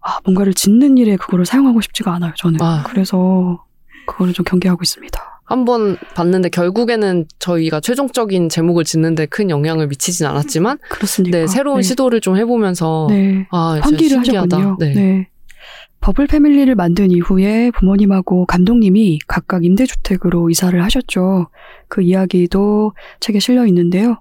[0.00, 2.60] 아, 뭔가를 짓는 일에 그거를 사용하고 싶지가 않아요, 저는.
[2.60, 2.82] 아.
[2.86, 3.64] 그래서
[4.06, 5.35] 그거를 좀 경계하고 있습니다.
[5.46, 11.38] 한번 봤는데 결국에는 저희가 최종적인 제목을 짓는데 큰 영향을 미치진 않았지만 그렇습니까?
[11.38, 11.82] 네, 새로운 네.
[11.82, 13.46] 시도를 좀 해보면서 네.
[13.50, 14.18] 아 환기를.
[14.18, 14.76] 하셨군요.
[14.80, 15.28] 네.
[16.00, 21.48] 버블 패밀리를 만든 이후에 부모님하고 감독님이 각각 임대주택으로 이사를 하셨죠.
[21.88, 24.20] 그 이야기도 책에 실려 있는데요.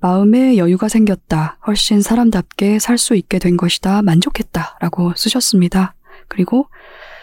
[0.00, 1.58] 마음에 여유가 생겼다.
[1.66, 4.02] 훨씬 사람답게 살 수 있게 된 것이다.
[4.02, 4.78] 만족했다.
[4.80, 5.94] 라고 쓰셨습니다.
[6.28, 6.66] 그리고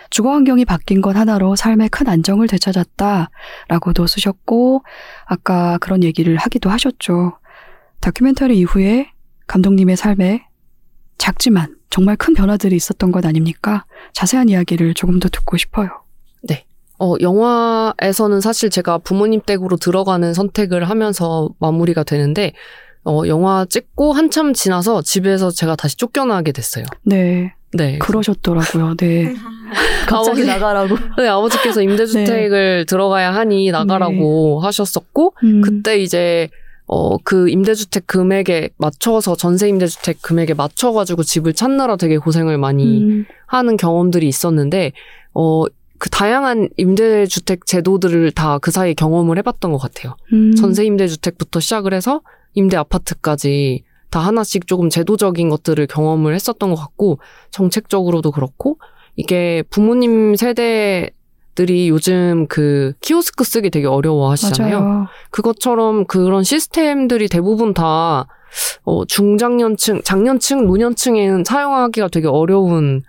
[0.10, 3.30] 주거 환경이 바뀐 것 하나로 삶의 큰 안정을 되찾았다.
[3.68, 4.84] 라고도 쓰셨고,
[5.26, 7.38] 아까 그런 얘기를 하기도 하셨죠.
[8.01, 9.12] 다큐멘터리 이후에
[9.47, 10.45] 감독님의 삶에
[11.18, 13.86] 작지만 정말 큰 변화들이 있었던 것 아닙니까?
[14.14, 15.89] 자세한 이야기를 조금 더 듣고 싶어요.
[16.99, 22.53] 어 영화에서는 사실 제가 부모님 댁으로 들어가는 선택을 하면서 마무리가 되는데
[23.05, 26.86] 어 영화 찍고 한참 지나서 집에서 제가 다시 쫓겨나게 됐어요.
[27.03, 27.97] 네, 네.
[27.99, 28.95] 그러셨더라고요.
[28.97, 29.34] 네.
[30.07, 30.95] 갑자기 나가라고.
[31.18, 36.49] 네, 아버지께서 임대주택을 들어가야 하니 나가라고 하셨었고 음, 그때 이제
[36.86, 43.26] 어, 그 임대주택 금액에 맞춰서 전세 임대주택 금액에 맞춰가지고 집을 찾느라 되게 고생을 많이 음,
[43.45, 44.93] 하는 경험들이 있었는데,
[45.34, 45.65] 어,
[45.97, 50.15] 그 다양한 임대주택 제도들을 다 그 사이에 경험을 해봤던 것 같아요.
[50.32, 52.22] 음, 전세 임대주택부터 시작을 해서
[52.53, 57.20] 임대 아파트까지 다 하나씩 조금 제도적인 것들을 경험을 했었던 것 같고,
[57.51, 58.78] 정책적으로도 그렇고,
[59.16, 61.10] 이게 부모님 세대
[61.55, 64.80] 들이 요즘 그 키오스크 쓰기 되게 어려워 하시잖아요.
[64.80, 65.08] 맞아요.
[65.32, 68.28] 그것처럼 그런 시스템들이 대부분 다
[68.84, 73.01] 어, 중장년층, 장년층, 노년층에는 사용하기가 되게 어려운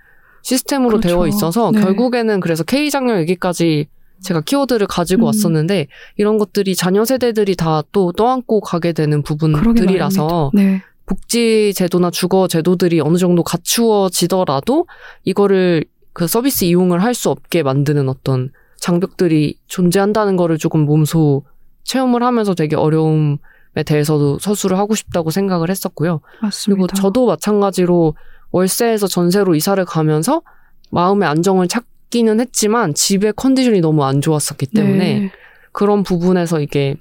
[0.42, 1.08] 시스템으로 그렇죠.
[1.08, 1.82] 되어 있어서 네.
[1.82, 3.88] 결국에는 그래서 K장년 얘기까지
[4.22, 5.26] 제가 키워드를 가지고 음.
[5.26, 10.50] 왔었는데 이런 것들이 자녀 세대들이 다 또 떠안고 가게 되는 부분들이라서.
[10.54, 10.82] 네.
[11.06, 14.86] 복지 제도나 주거 제도들이 어느 정도 갖추어지더라도
[15.24, 21.44] 이거를 그 서비스 이용을 할 수 없게 만드는 어떤 장벽들이 존재한다는 거를 조금 몸소
[21.84, 23.38] 체험을 하면서 되게 어려움에
[23.86, 26.20] 대해서도 서술을 하고 싶다고 생각을 했었고요.
[26.42, 26.86] 맞습니다.
[26.86, 28.14] 그리고 저도 마찬가지로
[28.50, 30.42] 월세에서 전세로 이사를 가면서
[30.90, 35.32] 마음의 안정을 찾 기는 했지만 집의 컨디션이 너무 안 좋았었기 때문에 네.
[35.72, 36.96] 그런 부분에서 이게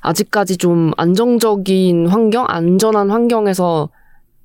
[0.00, 3.90] 아직까지 좀 안정적인 환경, 안전한 환경에서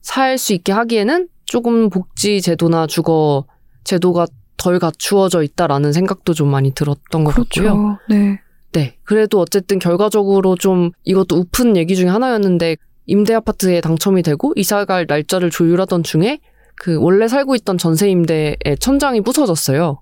[0.01, 3.45] 살 수 있게 하기에는 조금 복지 제도나 주거
[3.83, 7.45] 제도가 덜 갖추어져 있다라는 생각도 좀 많이 들었던 것 같고요.
[7.73, 7.97] 그렇죠.
[8.09, 8.39] 네.
[8.71, 8.97] 네.
[9.03, 15.49] 그래도 어쨌든 결과적으로 좀 이것도 우픈 얘기 중에 하나였는데 임대 아파트에 당첨이 되고 이사갈 날짜를
[15.49, 16.39] 조율하던 중에
[16.75, 20.01] 그 원래 살고 있던 전세 임대의 천장이 부서졌어요.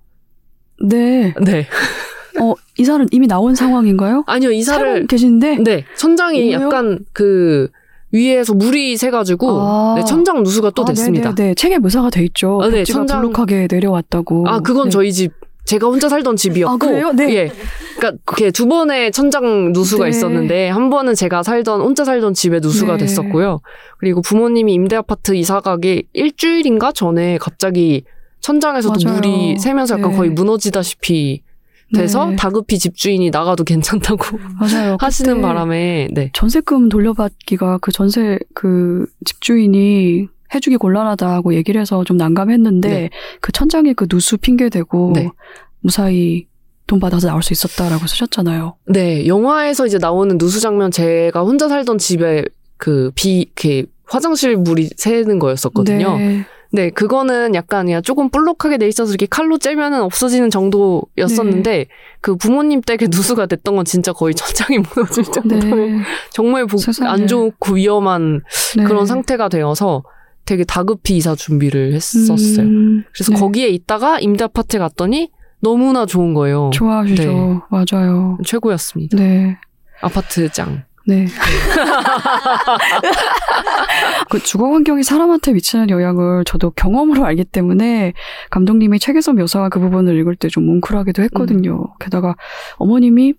[0.82, 1.34] 네.
[1.40, 1.66] 네.
[2.40, 4.24] 어, 이사는 이미 나온 상황인가요?
[4.26, 6.62] 아니요, 이사를 계신데 네, 천장이 왜요?
[6.62, 7.68] 약간 그
[8.10, 9.94] 위에서 물이 새가지고 아.
[9.98, 11.34] 네, 천장 누수가 또 아, 됐습니다.
[11.34, 11.54] 네네네.
[11.54, 12.60] 책에 묘사가 돼 있죠.
[12.62, 14.44] 아, 네, 천장- 불룩하게 내려왔다고.
[14.48, 14.90] 아, 그건 네.
[14.90, 15.32] 저희 집
[15.64, 17.12] 제가 혼자 살던 집이었고, 아, 그래요?
[17.12, 17.34] 네.
[17.36, 17.52] 예,
[17.96, 20.10] 그러니까 두 번의 천장 누수가 네.
[20.10, 22.98] 있었는데 한 번은 제가 살던 혼자 살던 집에 누수가 네.
[23.04, 23.60] 됐었고요.
[23.98, 28.04] 그리고 부모님이 임대 아파트 이사 가기 일주일인가 전에 갑자기
[28.42, 29.16] 천장에서도 맞아요.
[29.16, 30.16] 물이 새면서 약간 네.
[30.16, 31.42] 거의 무너지다시피
[31.94, 32.36] 돼서 네.
[32.36, 34.96] 다급히 집주인이 나가도 괜찮다고 맞아요.
[35.00, 36.30] 하시는 바람에 네.
[36.32, 43.10] 전세금 돌려받기가 그 전세 그 집주인이 해주기 곤란하다고 얘기를 해서 좀 난감했는데 네.
[43.40, 45.28] 그 천장에 그 누수 핑계 대고 네.
[45.80, 46.46] 무사히
[46.86, 48.74] 돈 받아서 나올 수 있었다라고 쓰셨잖아요.
[48.86, 52.44] 네, 영화에서 이제 나오는 누수 장면 제가 혼자 살던 집에
[52.76, 56.18] 그 비, 이렇게 화장실 물이 새는 거였었거든요.
[56.18, 56.44] 네.
[56.74, 61.86] 네, 그거는 약간 그냥 조금 볼록하게 돼 있어서 이렇게 칼로 째면은 없어지는 정도였었는데 네.
[62.22, 65.98] 그 부모님 댁에 누수가 됐던 건 진짜 거의 천장이 무너질 정도의 네.
[66.30, 67.10] 정말 복- 세상에.
[67.10, 68.40] 안 좋고 위험한
[68.78, 68.84] 네.
[68.84, 70.02] 그런 상태가 되어서
[70.44, 72.66] 되게 다급히 이사 준비를 했었어요.
[72.66, 73.38] 음, 그래서 네.
[73.38, 76.70] 거기에 있다가 임대 아파트에 갔더니 너무나 좋은 거예요.
[76.72, 77.22] 좋아하시죠.
[77.22, 77.58] 네.
[77.70, 78.38] 맞아요.
[78.44, 79.16] 최고였습니다.
[79.18, 79.58] 네.
[80.00, 80.84] 아파트 짱.
[81.06, 81.26] 네.
[84.30, 88.12] 그 주거 환경이 사람한테 미치는 영향을 저도 경험으로 알기 때문에
[88.50, 91.80] 감독님이 책에서 묘사한 그 부분을 읽을 때 좀 뭉클하기도 했거든요.
[91.80, 91.86] 음.
[91.98, 92.34] 게다가
[92.76, 93.32] 어머님이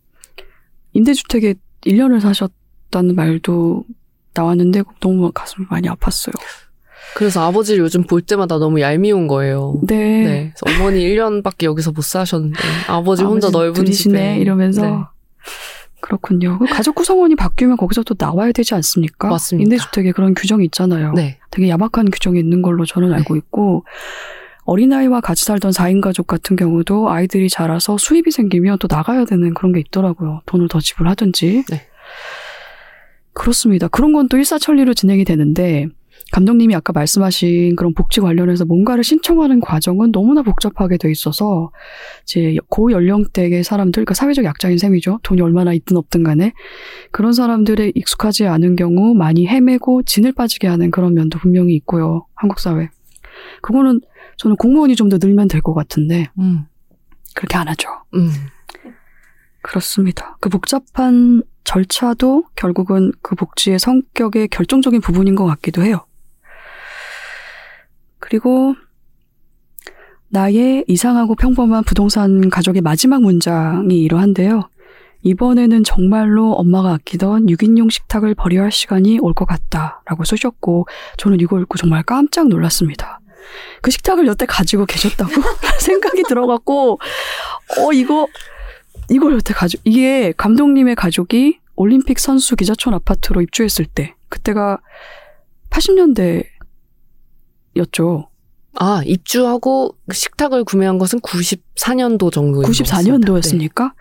[0.93, 1.53] 임대주택에
[1.85, 3.83] 1년을 사셨다는 말도
[4.33, 6.33] 나왔는데 너무 가슴이 많이 아팠어요.
[7.15, 9.79] 그래서 아버지를 요즘 볼 때마다 너무 얄미운 거예요.
[9.83, 10.23] 네.
[10.23, 10.53] 네.
[10.65, 12.57] 어머니 1년밖에 여기서 못 사셨는데
[12.87, 14.97] 아버지 혼자 넓은 집에 이러면서 네.
[16.03, 16.59] 그렇군요.
[16.59, 19.29] 그 가족 구성원이 바뀌면 거기서 또 나와야 되지 않습니까?
[19.29, 19.63] 맞습니다.
[19.63, 21.13] 임대주택에 그런 규정이 있잖아요.
[21.13, 21.39] 네.
[21.49, 23.85] 되게 야박한 규정이 있는 걸로 저는 알고 있고
[24.65, 29.71] 어린아이와 같이 살던 4인 가족 같은 경우도 아이들이 자라서 수입이 생기면 또 나가야 되는 그런
[29.71, 30.41] 게 있더라고요.
[30.45, 31.65] 돈을 더 지불하든지.
[31.69, 31.87] 네.
[33.33, 33.87] 그렇습니다.
[33.87, 35.87] 그런 건 또 일사천리로 진행이 되는데
[36.31, 41.71] 감독님이 아까 말씀하신 그런 복지 관련해서 뭔가를 신청하는 과정은 너무나 복잡하게 돼 있어서
[42.23, 45.19] 이제 고연령대의 사람들, 그러니까 사회적 약자인 셈이죠.
[45.23, 46.53] 돈이 얼마나 있든 없든 간에
[47.11, 52.25] 그런 사람들의 익숙하지 않은 경우 많이 헤매고 진을 빠지게 하는 그런 면도 분명히 있고요.
[52.35, 52.89] 한국 사회.
[53.61, 54.01] 그거는
[54.37, 56.65] 저는 공무원이 좀 더 늘면 될 것 같은데 음.
[57.35, 57.89] 그렇게 안 하죠.
[58.15, 58.29] 음.
[59.61, 60.37] 그렇습니다.
[60.41, 66.05] 그 복잡한 절차도 결국은 그 복지의 성격의 결정적인 부분인 것 같기도 해요.
[68.33, 68.73] 그리고
[70.29, 74.69] 나의 이상하고 평범한 부동산 가족의 마지막 문장이 이러한데요.
[75.21, 81.59] 이번에는 정말로 엄마가 아끼던 6인용 식탁을 버려야 할 시간이 올 것 같다라고 쓰셨고 저는 이거
[81.59, 83.19] 읽고 정말 깜짝 놀랐습니다.
[83.83, 85.31] 그 식탁을 여태 가지고 계셨다고
[85.79, 86.99] 생각이 들어갔고
[87.77, 88.27] 어 이거
[89.11, 94.79] 이걸 여태 가지고 이게 감독님의 가족이 올림픽 선수 기자촌 아파트로 입주했을 때 그때가
[95.69, 96.52] 80년대
[97.75, 98.29] 였죠.
[98.75, 102.97] 아, 입주하고 식탁을 구매한 것은 94년도 정도인 것 같습니다.
[102.97, 103.91] 94년도였습니까?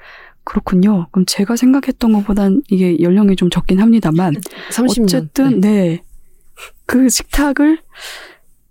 [0.45, 1.09] 그렇군요.
[1.12, 4.35] 그럼 제가 생각했던 것보단 이게 연령이 좀 적긴 합니다만
[4.73, 5.05] 30년.
[5.05, 6.03] 어쨌든 네.
[6.87, 7.79] 그 식탁을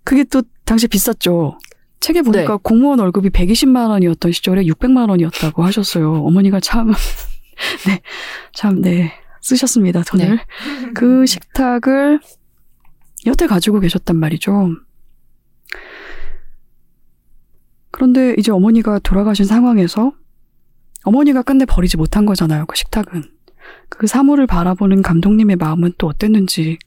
[0.04, 1.58] 그게 또 당시 비쌌죠.
[2.00, 2.58] 책에 보니까 네.
[2.62, 6.12] 공무원 월급이 120만 원이었던 시절에 600만 원이었다고 하셨어요.
[6.24, 6.92] 어머니가 참
[7.86, 8.00] 네.
[8.52, 9.12] 참 네.
[9.40, 10.02] 쓰셨습니다.
[10.02, 10.36] 돈을.
[10.36, 10.92] 네.
[10.94, 12.20] 그 식탁을
[13.26, 14.70] 여태 가지고 계셨단 말이죠.
[18.02, 20.10] 그런데 이제 어머니가 돌아가신 상황에서
[21.04, 22.66] 어머니가 끝내 버리지 못한 거잖아요.
[22.66, 23.22] 그 식탁은.
[23.88, 26.78] 그 사물을 바라보는 감독님의 마음은 또 어땠는지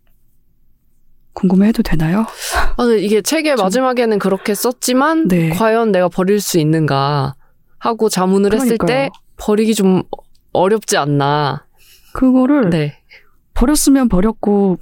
[1.32, 2.26] 궁금해해도 되나요?
[2.76, 5.50] 아, 이게 책의 좀- 마지막에는 그렇게 썼지만 네.
[5.52, 7.36] 과연 내가 버릴 수 있는가
[7.80, 9.10] 하고 자문을 했을 때 그러니까요.
[9.38, 10.04] 버리기 좀
[10.52, 11.66] 어렵지 않나.
[12.14, 13.00] 그거를 네.
[13.56, 14.78] 버렸으면 버렸고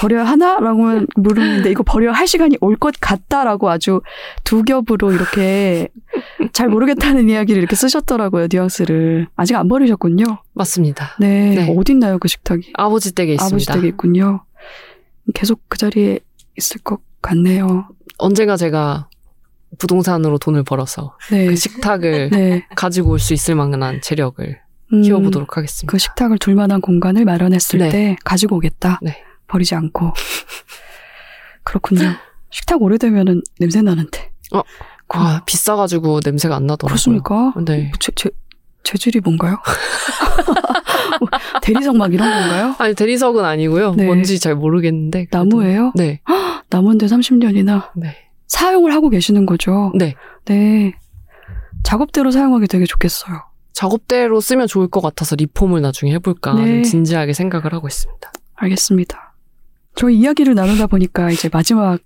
[0.00, 4.02] 버려야 하나라고 물었는데 이거 버려야 할 시간이 올 것 같다라고 아주
[4.44, 5.88] 두 겹으로 이렇게
[6.52, 10.24] 잘 모르겠다는 이야기를 이렇게 쓰셨더라고요 뉘앙스를 아직 안 버리셨군요.
[10.52, 11.16] 맞습니다.
[11.18, 11.74] 네, 네.
[11.78, 12.72] 어딨나요 그 식탁이?
[12.74, 13.72] 아버지 댁에 있습니다.
[13.72, 14.44] 아버지 댁에 있군요.
[15.34, 16.18] 계속 그 자리에
[16.58, 17.88] 있을 것 같네요.
[18.18, 19.08] 언젠가 제가
[19.78, 24.58] 부동산으로 돈을 벌어서 네, 그 식탁을 네, 가지고 올 수 있을 만한 재력을
[24.92, 25.90] 음, 키워보도록 하겠습니다.
[25.90, 27.88] 그 식탁을 둘 만한 공간을 마련했을 네.
[27.90, 29.00] 때 가지고 오겠다.
[29.02, 29.22] 네.
[29.48, 30.12] 버리지 않고.
[31.64, 32.14] 그렇군요.
[32.50, 34.30] 식탁 오래되면은 냄새 나는데.
[34.54, 34.62] 어,
[35.08, 36.88] 아, 비싸가지고 냄새가 안 나더라고요.
[36.88, 37.52] 그렇습니까?
[37.64, 37.90] 네.
[37.98, 38.30] 제, 제,
[38.84, 39.58] 재질이 뭔가요?
[41.62, 42.74] 대리석 막 이런 건가요?
[42.78, 43.94] 아니, 대리석은 아니고요.
[43.94, 44.06] 네.
[44.06, 45.24] 뭔지 잘 모르겠는데.
[45.26, 45.92] 그래도- 나무예요?
[45.96, 46.20] 네.
[46.70, 48.16] 나무인데 30년이나 네.
[48.46, 49.92] 사용을 하고 계시는 거죠?
[49.96, 50.14] 네.
[50.44, 50.94] 네.
[51.82, 53.42] 작업대로 사용하기 되게 좋겠어요.
[53.76, 56.66] 작업대로 쓰면 좋을 것 같아서 리폼을 나중에 해볼까 네.
[56.66, 58.32] 좀 진지하게 생각을 하고 있습니다.
[58.54, 59.34] 알겠습니다.
[59.94, 61.98] 저희 이야기를 나누다 보니까 이제 마지막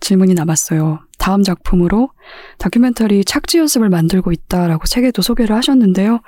[0.00, 1.00] 질문이 남았어요.
[1.18, 2.10] 다음 작품으로
[2.58, 6.20] 다큐멘터리 착지 연습을 만들고 있다라고 책에도 소개를 하셨는데요.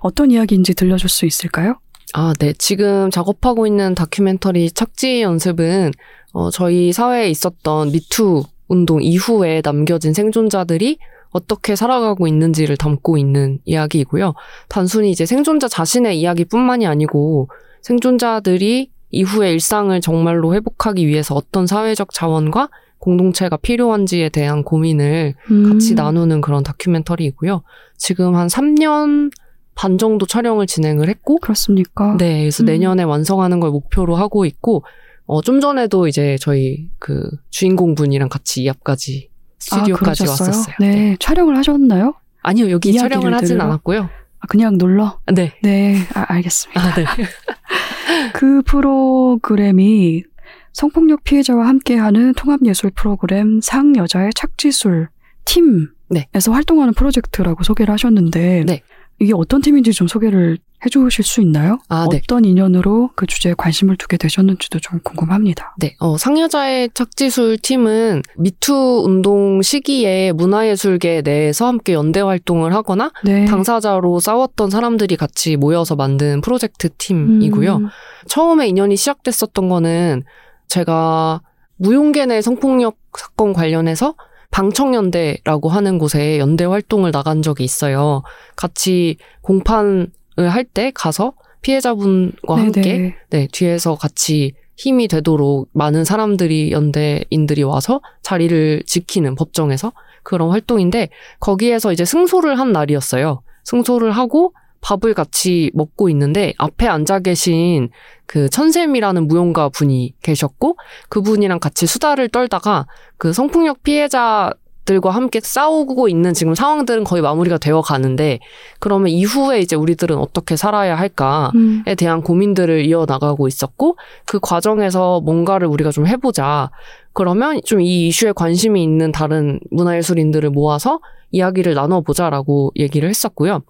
[0.00, 1.76] 어떤 이야기인지 들려줄 수 있을까요?
[2.12, 2.52] 아, 네.
[2.58, 5.92] 지금 작업하고 있는 다큐멘터리 착지 연습은
[6.32, 10.98] 어, 저희 사회에 있었던 미투 운동 이후에 남겨진 생존자들이
[11.32, 14.34] 어떻게 살아가고 있는지를 담고 있는 이야기이고요.
[14.68, 17.48] 단순히 이제 생존자 자신의 이야기뿐만이 아니고
[17.80, 22.68] 생존자들이 이후의 일상을 정말로 회복하기 위해서 어떤 사회적 자원과
[22.98, 25.34] 공동체가 필요한지에 대한 고민을
[25.68, 27.62] 같이 음, 나누는 그런 다큐멘터리이고요.
[27.96, 29.32] 지금 한 3년
[29.74, 32.16] 반 정도 촬영을 진행을 했고, 그렇습니까?
[32.18, 32.66] 네, 그래서 음.
[32.66, 34.84] 내년에 완성하는 걸 목표로 하고 있고,
[35.26, 39.30] 어, 좀 전에도 이제 저희 그 주인공 분이랑 같이 이 앞까지
[39.62, 40.30] 스튜디오까지 아?
[40.30, 40.74] 왔었어요.
[40.80, 41.16] 네.
[41.20, 42.14] 촬영을 하셨나요?
[42.42, 43.64] 아니요, 여기 촬영을 하진 들으러?
[43.64, 44.02] 않았고요.
[44.40, 45.20] 아, 그냥 놀러?
[45.32, 45.54] 네.
[45.62, 46.80] 네, 아, 알겠습니다.
[46.80, 47.04] 아, 네.
[48.34, 50.24] 그 프로그램이
[50.72, 55.08] 성폭력 피해자와 함께하는 통합예술 프로그램 상여자의 착지술
[55.44, 56.26] 팀에서 네.
[56.50, 58.82] 활동하는 프로젝트라고 소개를 하셨는데 네.
[59.20, 61.78] 이게 어떤 팀인지 좀 소개를 해주실 수 있나요?
[61.88, 62.20] 아, 네.
[62.22, 65.74] 어떤 인연으로 그 주제에 관심을 두게 되셨는지도 좀 궁금합니다.
[65.78, 73.44] 네, 어, 상여자의 착지술 팀은 미투 운동 시기에 문화예술계 내에서 함께 연대 활동을 하거나 네.
[73.44, 77.76] 당사자로 싸웠던 사람들이 같이 모여서 만든 프로젝트 팀이고요.
[77.76, 77.88] 음,
[78.26, 80.24] 처음에 인연이 시작됐었던 거는
[80.68, 81.42] 제가
[81.76, 84.14] 무용계 내 성폭력 사건 관련해서
[84.52, 88.22] 방청연대라고 하는 곳에 연대 활동을 나간 적이 있어요.
[88.54, 92.62] 같이 공판을 할 때 가서 피해자분과 네네.
[92.64, 101.08] 함께 네, 뒤에서 같이 힘이 되도록 많은 사람들이 연대인들이 와서 자리를 지키는 법정에서 그런 활동인데
[101.40, 103.42] 거기에서 이제 승소를 한 날이었어요.
[103.64, 107.90] 승소를 하고 밥을 같이 먹고 있는데 앞에 앉아 계신
[108.26, 110.76] 그 천샘이라는 무용가 분이 계셨고
[111.08, 112.86] 그분이랑 같이 수다를 떨다가
[113.18, 114.52] 그 성폭력 피해자
[114.84, 118.40] 들과 함께 싸우고 있는 지금 상황들은 거의 마무리가 되어 가는데
[118.80, 124.40] 그러면 이후에 이제 우리들은 어떻게 살아야 할까 음, 에 대한 고민들을 이어 나가고 있었고 그
[124.40, 126.70] 과정에서 뭔가를 우리가 좀 해보자.
[127.12, 133.60] 그러면 좀 이 이슈에 관심이 있는 다른 문화예술인들을 모아서 이야기를 나눠보자라고 얘기를 했었고요.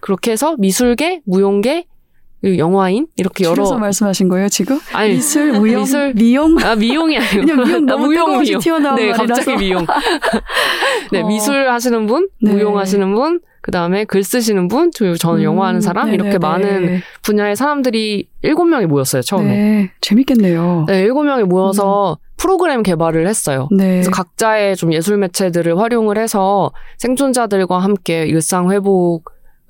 [0.00, 1.86] 그렇게 해서 미술계, 무용계,
[2.40, 4.78] 그리고 영화인 이렇게 여러 말씀하신 거예요 지금?
[4.92, 6.56] 아니 미술, 무용, 미술- 미용?
[6.62, 8.60] 아 미용이 아니고 그냥 미용 아, 너무 무용, 뜬금없이 미용.
[8.60, 9.26] 튀어나온 네 말이라서.
[9.34, 9.86] 갑자기 미용
[11.12, 11.26] 네 어.
[11.26, 12.52] 미술 하시는 분 네.
[12.52, 16.38] 무용 하시는 분 그 다음에 글 쓰시는 분 그리고 저는 영화 하는 사람 음, 이렇게.
[16.38, 20.84] 많은 분야의 사람들이 일곱 명이 모였어요 처음에 네, 재밌겠네요.
[20.86, 23.66] 네, 일곱 명이 모여서 프로그램 개발을 했어요.
[23.76, 23.94] 네.
[23.94, 29.18] 그래서 각자의 좀 예술 매체들을 활용을 해서 생존자들과 함께 일상 회복을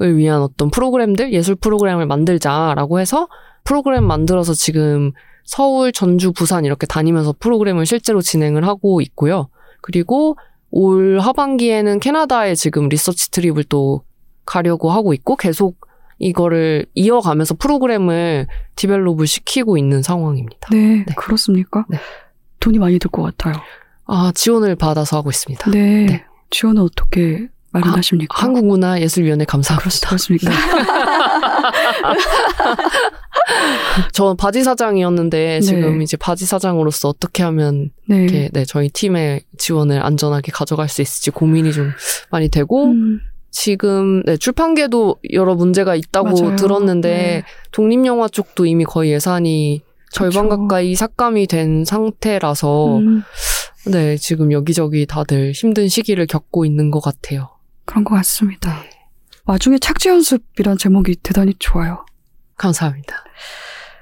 [0.00, 3.28] 위한 어떤 프로그램들, 예술 프로그램을 만들자라고 해서
[3.64, 5.12] 프로그램 만들어서 지금
[5.44, 9.48] 서울, 전주, 부산 이렇게 다니면서 프로그램을 실제로 진행을 하고 있고요.
[9.80, 10.36] 그리고
[10.70, 14.02] 올 하반기에는 캐나다에 지금 research trip을 또
[14.44, 15.86] 가려고 하고 있고 계속
[16.18, 20.68] 이거를 이어가면서 프로그램을 develop을 시키고 있는 상황입니다.
[20.72, 21.14] 네, 네.
[21.16, 21.84] 그렇습니까?
[21.88, 21.98] 네.
[22.60, 23.54] 돈이 많이 들 것 같아요.
[24.06, 25.70] 아, 지원을 받아서 하고 있습니다.
[25.70, 26.06] 네.
[26.06, 26.24] 네.
[26.50, 28.42] 지원은 어떻게 마련하십니까?
[28.42, 29.90] 한국문화예술위원회 아, 감사합니다.
[29.90, 30.50] 그렇, 그렇습니까?
[34.12, 35.60] 저 바지 사장이었는데 네.
[35.60, 38.22] 지금 이제 바지 사장으로서 어떻게 하면 네.
[38.22, 41.90] 이렇게 네, 저희 팀의 지원을 안전하게 가져갈 수 있을지 고민이 좀
[42.30, 46.56] 많이 되고 음, 지금 네, 출판계도 여러 문제가 있다고 맞아요.
[46.56, 47.42] 들었는데 네.
[47.72, 50.58] 독립영화 쪽도 이미 거의 예산이 절반 그쵸.
[50.58, 53.22] 가까이 삭감이 된 상태라서 음,
[53.86, 57.55] 네 지금 여기저기 다들 힘든 시기를 겪고 있는 것 같아요.
[57.86, 58.82] 그런 것 같습니다.
[59.44, 62.04] 와중에 착지 연습이란 제목이 대단히 좋아요.
[62.56, 63.24] 감사합니다.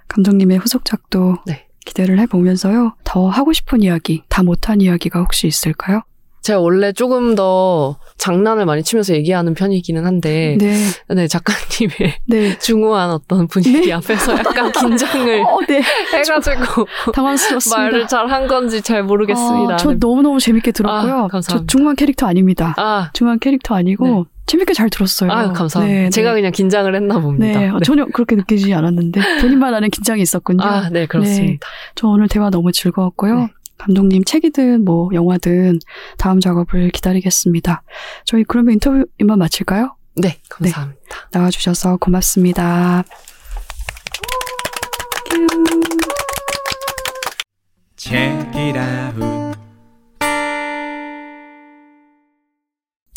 [0.08, 1.68] 감독님의 후속작도 네.
[1.84, 2.96] 기대를 해보면서요.
[3.04, 6.02] 더 하고 싶은 이야기, 다 못한 이야기가 혹시 있을까요?
[6.44, 10.76] 제가 원래 조금 더 장난을 많이 치면서 얘기하는 편이기는 한데 네.
[11.08, 12.58] 네, 작가님의 네.
[12.58, 13.92] 중후한 어떤 분위기 네.
[13.94, 15.80] 앞에서 약간 긴장을 어, 네.
[16.12, 17.80] 해가지고 당황스럽습니다.
[17.82, 19.74] 말을 잘 한 건지 잘 모르겠습니다.
[19.74, 19.98] 아, 저 네.
[19.98, 21.14] 너무 너무 재밌게 들었고요.
[21.14, 21.70] 아, 저 감사합니다.
[21.70, 22.74] 중후한 캐릭터 아닙니다.
[22.76, 24.24] 아, 중후한 캐릭터 아니고 네.
[24.46, 25.30] 재밌게 잘 들었어요.
[25.32, 26.00] 아, 감사합니다.
[26.02, 26.40] 네, 제가 네.
[26.40, 27.58] 그냥 긴장을 했나 봅니다.
[27.58, 30.62] 네, 어, 전혀 그렇게 느끼지 않았는데 본인만 아는 긴장이 있었군요.
[30.62, 31.66] 아, 네, 그렇습니다.
[31.94, 33.48] 저 오늘 대화 너무 즐거웠고요.
[33.78, 33.84] 네.
[33.84, 35.80] 감독님 책이든 뭐 영화든
[36.18, 37.82] 다음 작업을 기다리겠습니다.
[38.24, 39.96] 저희 그러면 인터뷰 이만 마칠까요?
[40.16, 41.28] 네, 감사합니다.
[41.32, 43.04] 나와주셔서 고맙습니다.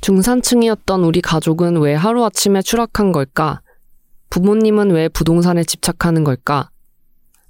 [0.01, 3.62] 중산층이었던 우리 가족은 왜 하루아침에 추락한 걸까?
[4.30, 6.70] 부모님은 왜 부동산에 집착하는 걸까?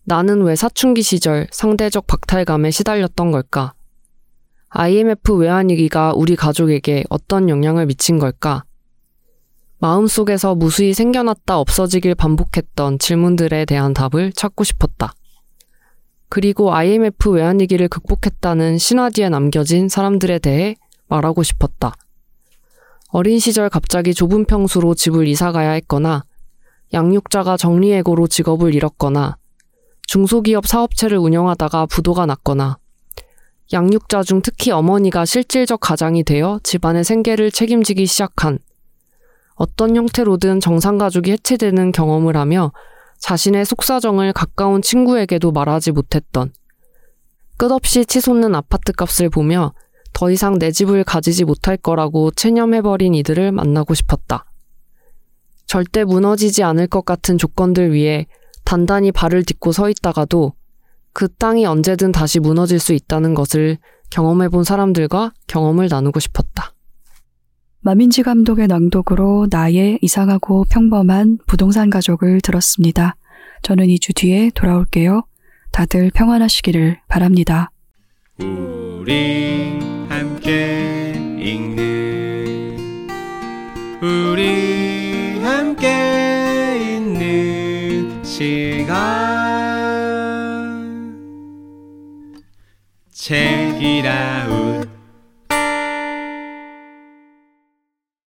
[0.09, 3.73] 나는 왜 사춘기 시절 상대적 박탈감에 시달렸던 걸까?
[4.69, 8.63] IMF 외환위기가 우리 가족에게 어떤 영향을 미친 걸까?
[9.79, 15.11] 마음속에서 무수히 생겨났다 없어지길 반복했던 질문들에 대한 답을 찾고 싶었다.
[16.29, 20.75] 그리고 IMF 외환위기를 극복했다는 신화 뒤에 남겨진 사람들에 대해
[21.09, 21.91] 말하고 싶었다.
[23.09, 26.23] 어린 시절 갑자기 좁은 평수로 집을 이사 가야 했거나
[26.93, 29.35] 양육자가 정리해고로 직업을 잃었거나
[30.07, 32.77] 중소기업 사업체를 운영하다가 부도가 났거나
[33.73, 38.59] 양육자 중 특히 어머니가 실질적 가장이 되어 집안의 생계를 책임지기 시작한
[39.55, 42.71] 어떤 형태로든 정상가족이 해체되는 경험을 하며
[43.19, 46.53] 자신의 속사정을 가까운 친구에게도 말하지 못했던
[47.57, 49.73] 끝없이 치솟는 아파트 값을 보며
[50.13, 54.45] 더 이상 내 집을 가지지 못할 거라고 체념해버린 이들을 만나고 싶었다.
[55.65, 58.27] 절대 무너지지 않을 것 같은 조건들 위에
[58.67, 60.51] 단단히 발을 딛고 서 있다가도
[61.13, 63.77] 그 땅이 언제든 다시 무너질 수 있다는 것을
[64.09, 66.73] 경험해 본 사람들과 경험을 나누고 싶었다.
[67.79, 73.15] 마민지 감독의 낭독으로 나의 이상하고 평범한 부동산 가족을 들었습니다.
[73.61, 75.23] 저는 2주 뒤에 돌아올게요.
[75.71, 77.71] 다들 평안하시기를 바랍니다.
[78.37, 83.07] 우리 함께 읽는
[84.01, 86.36] 우리 함께
[88.37, 88.85] 시간.
[93.11, 94.46] 책이라